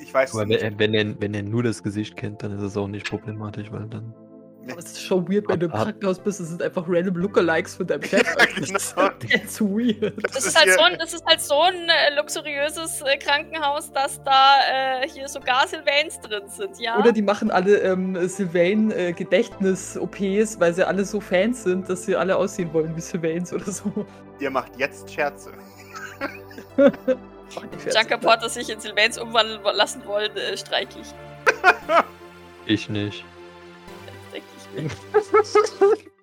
[0.05, 0.61] Ich weiß Aber nicht.
[0.61, 3.71] wenn, wenn, er, wenn er nur das Gesicht kennt, dann ist es auch nicht problematisch,
[3.71, 4.13] weil dann.
[4.69, 7.73] Aber es ist schon weird, wenn du im Krankenhaus bist, es sind einfach random Lookalikes
[7.75, 8.23] von deinem Chef.
[8.55, 8.77] Genau.
[9.31, 10.23] That's weird.
[10.23, 13.91] Das, ist ist halt so ein, das ist halt so ein äh, luxuriöses äh, Krankenhaus,
[13.91, 16.99] dass da äh, hier sogar Sylvains drin sind, ja?
[16.99, 22.35] Oder die machen alle ähm, Sylvain-Gedächtnis-OPs, weil sie alle so Fans sind, dass sie alle
[22.35, 24.05] aussehen wollen wie Sylvains oder so.
[24.39, 25.51] Ihr macht jetzt Scherze.
[27.93, 31.07] Junker Porter sich in Sylvains umwandeln lassen wollen, äh, streike ich.
[32.65, 33.23] Ich nicht.
[34.05, 36.11] Das denke ich mir.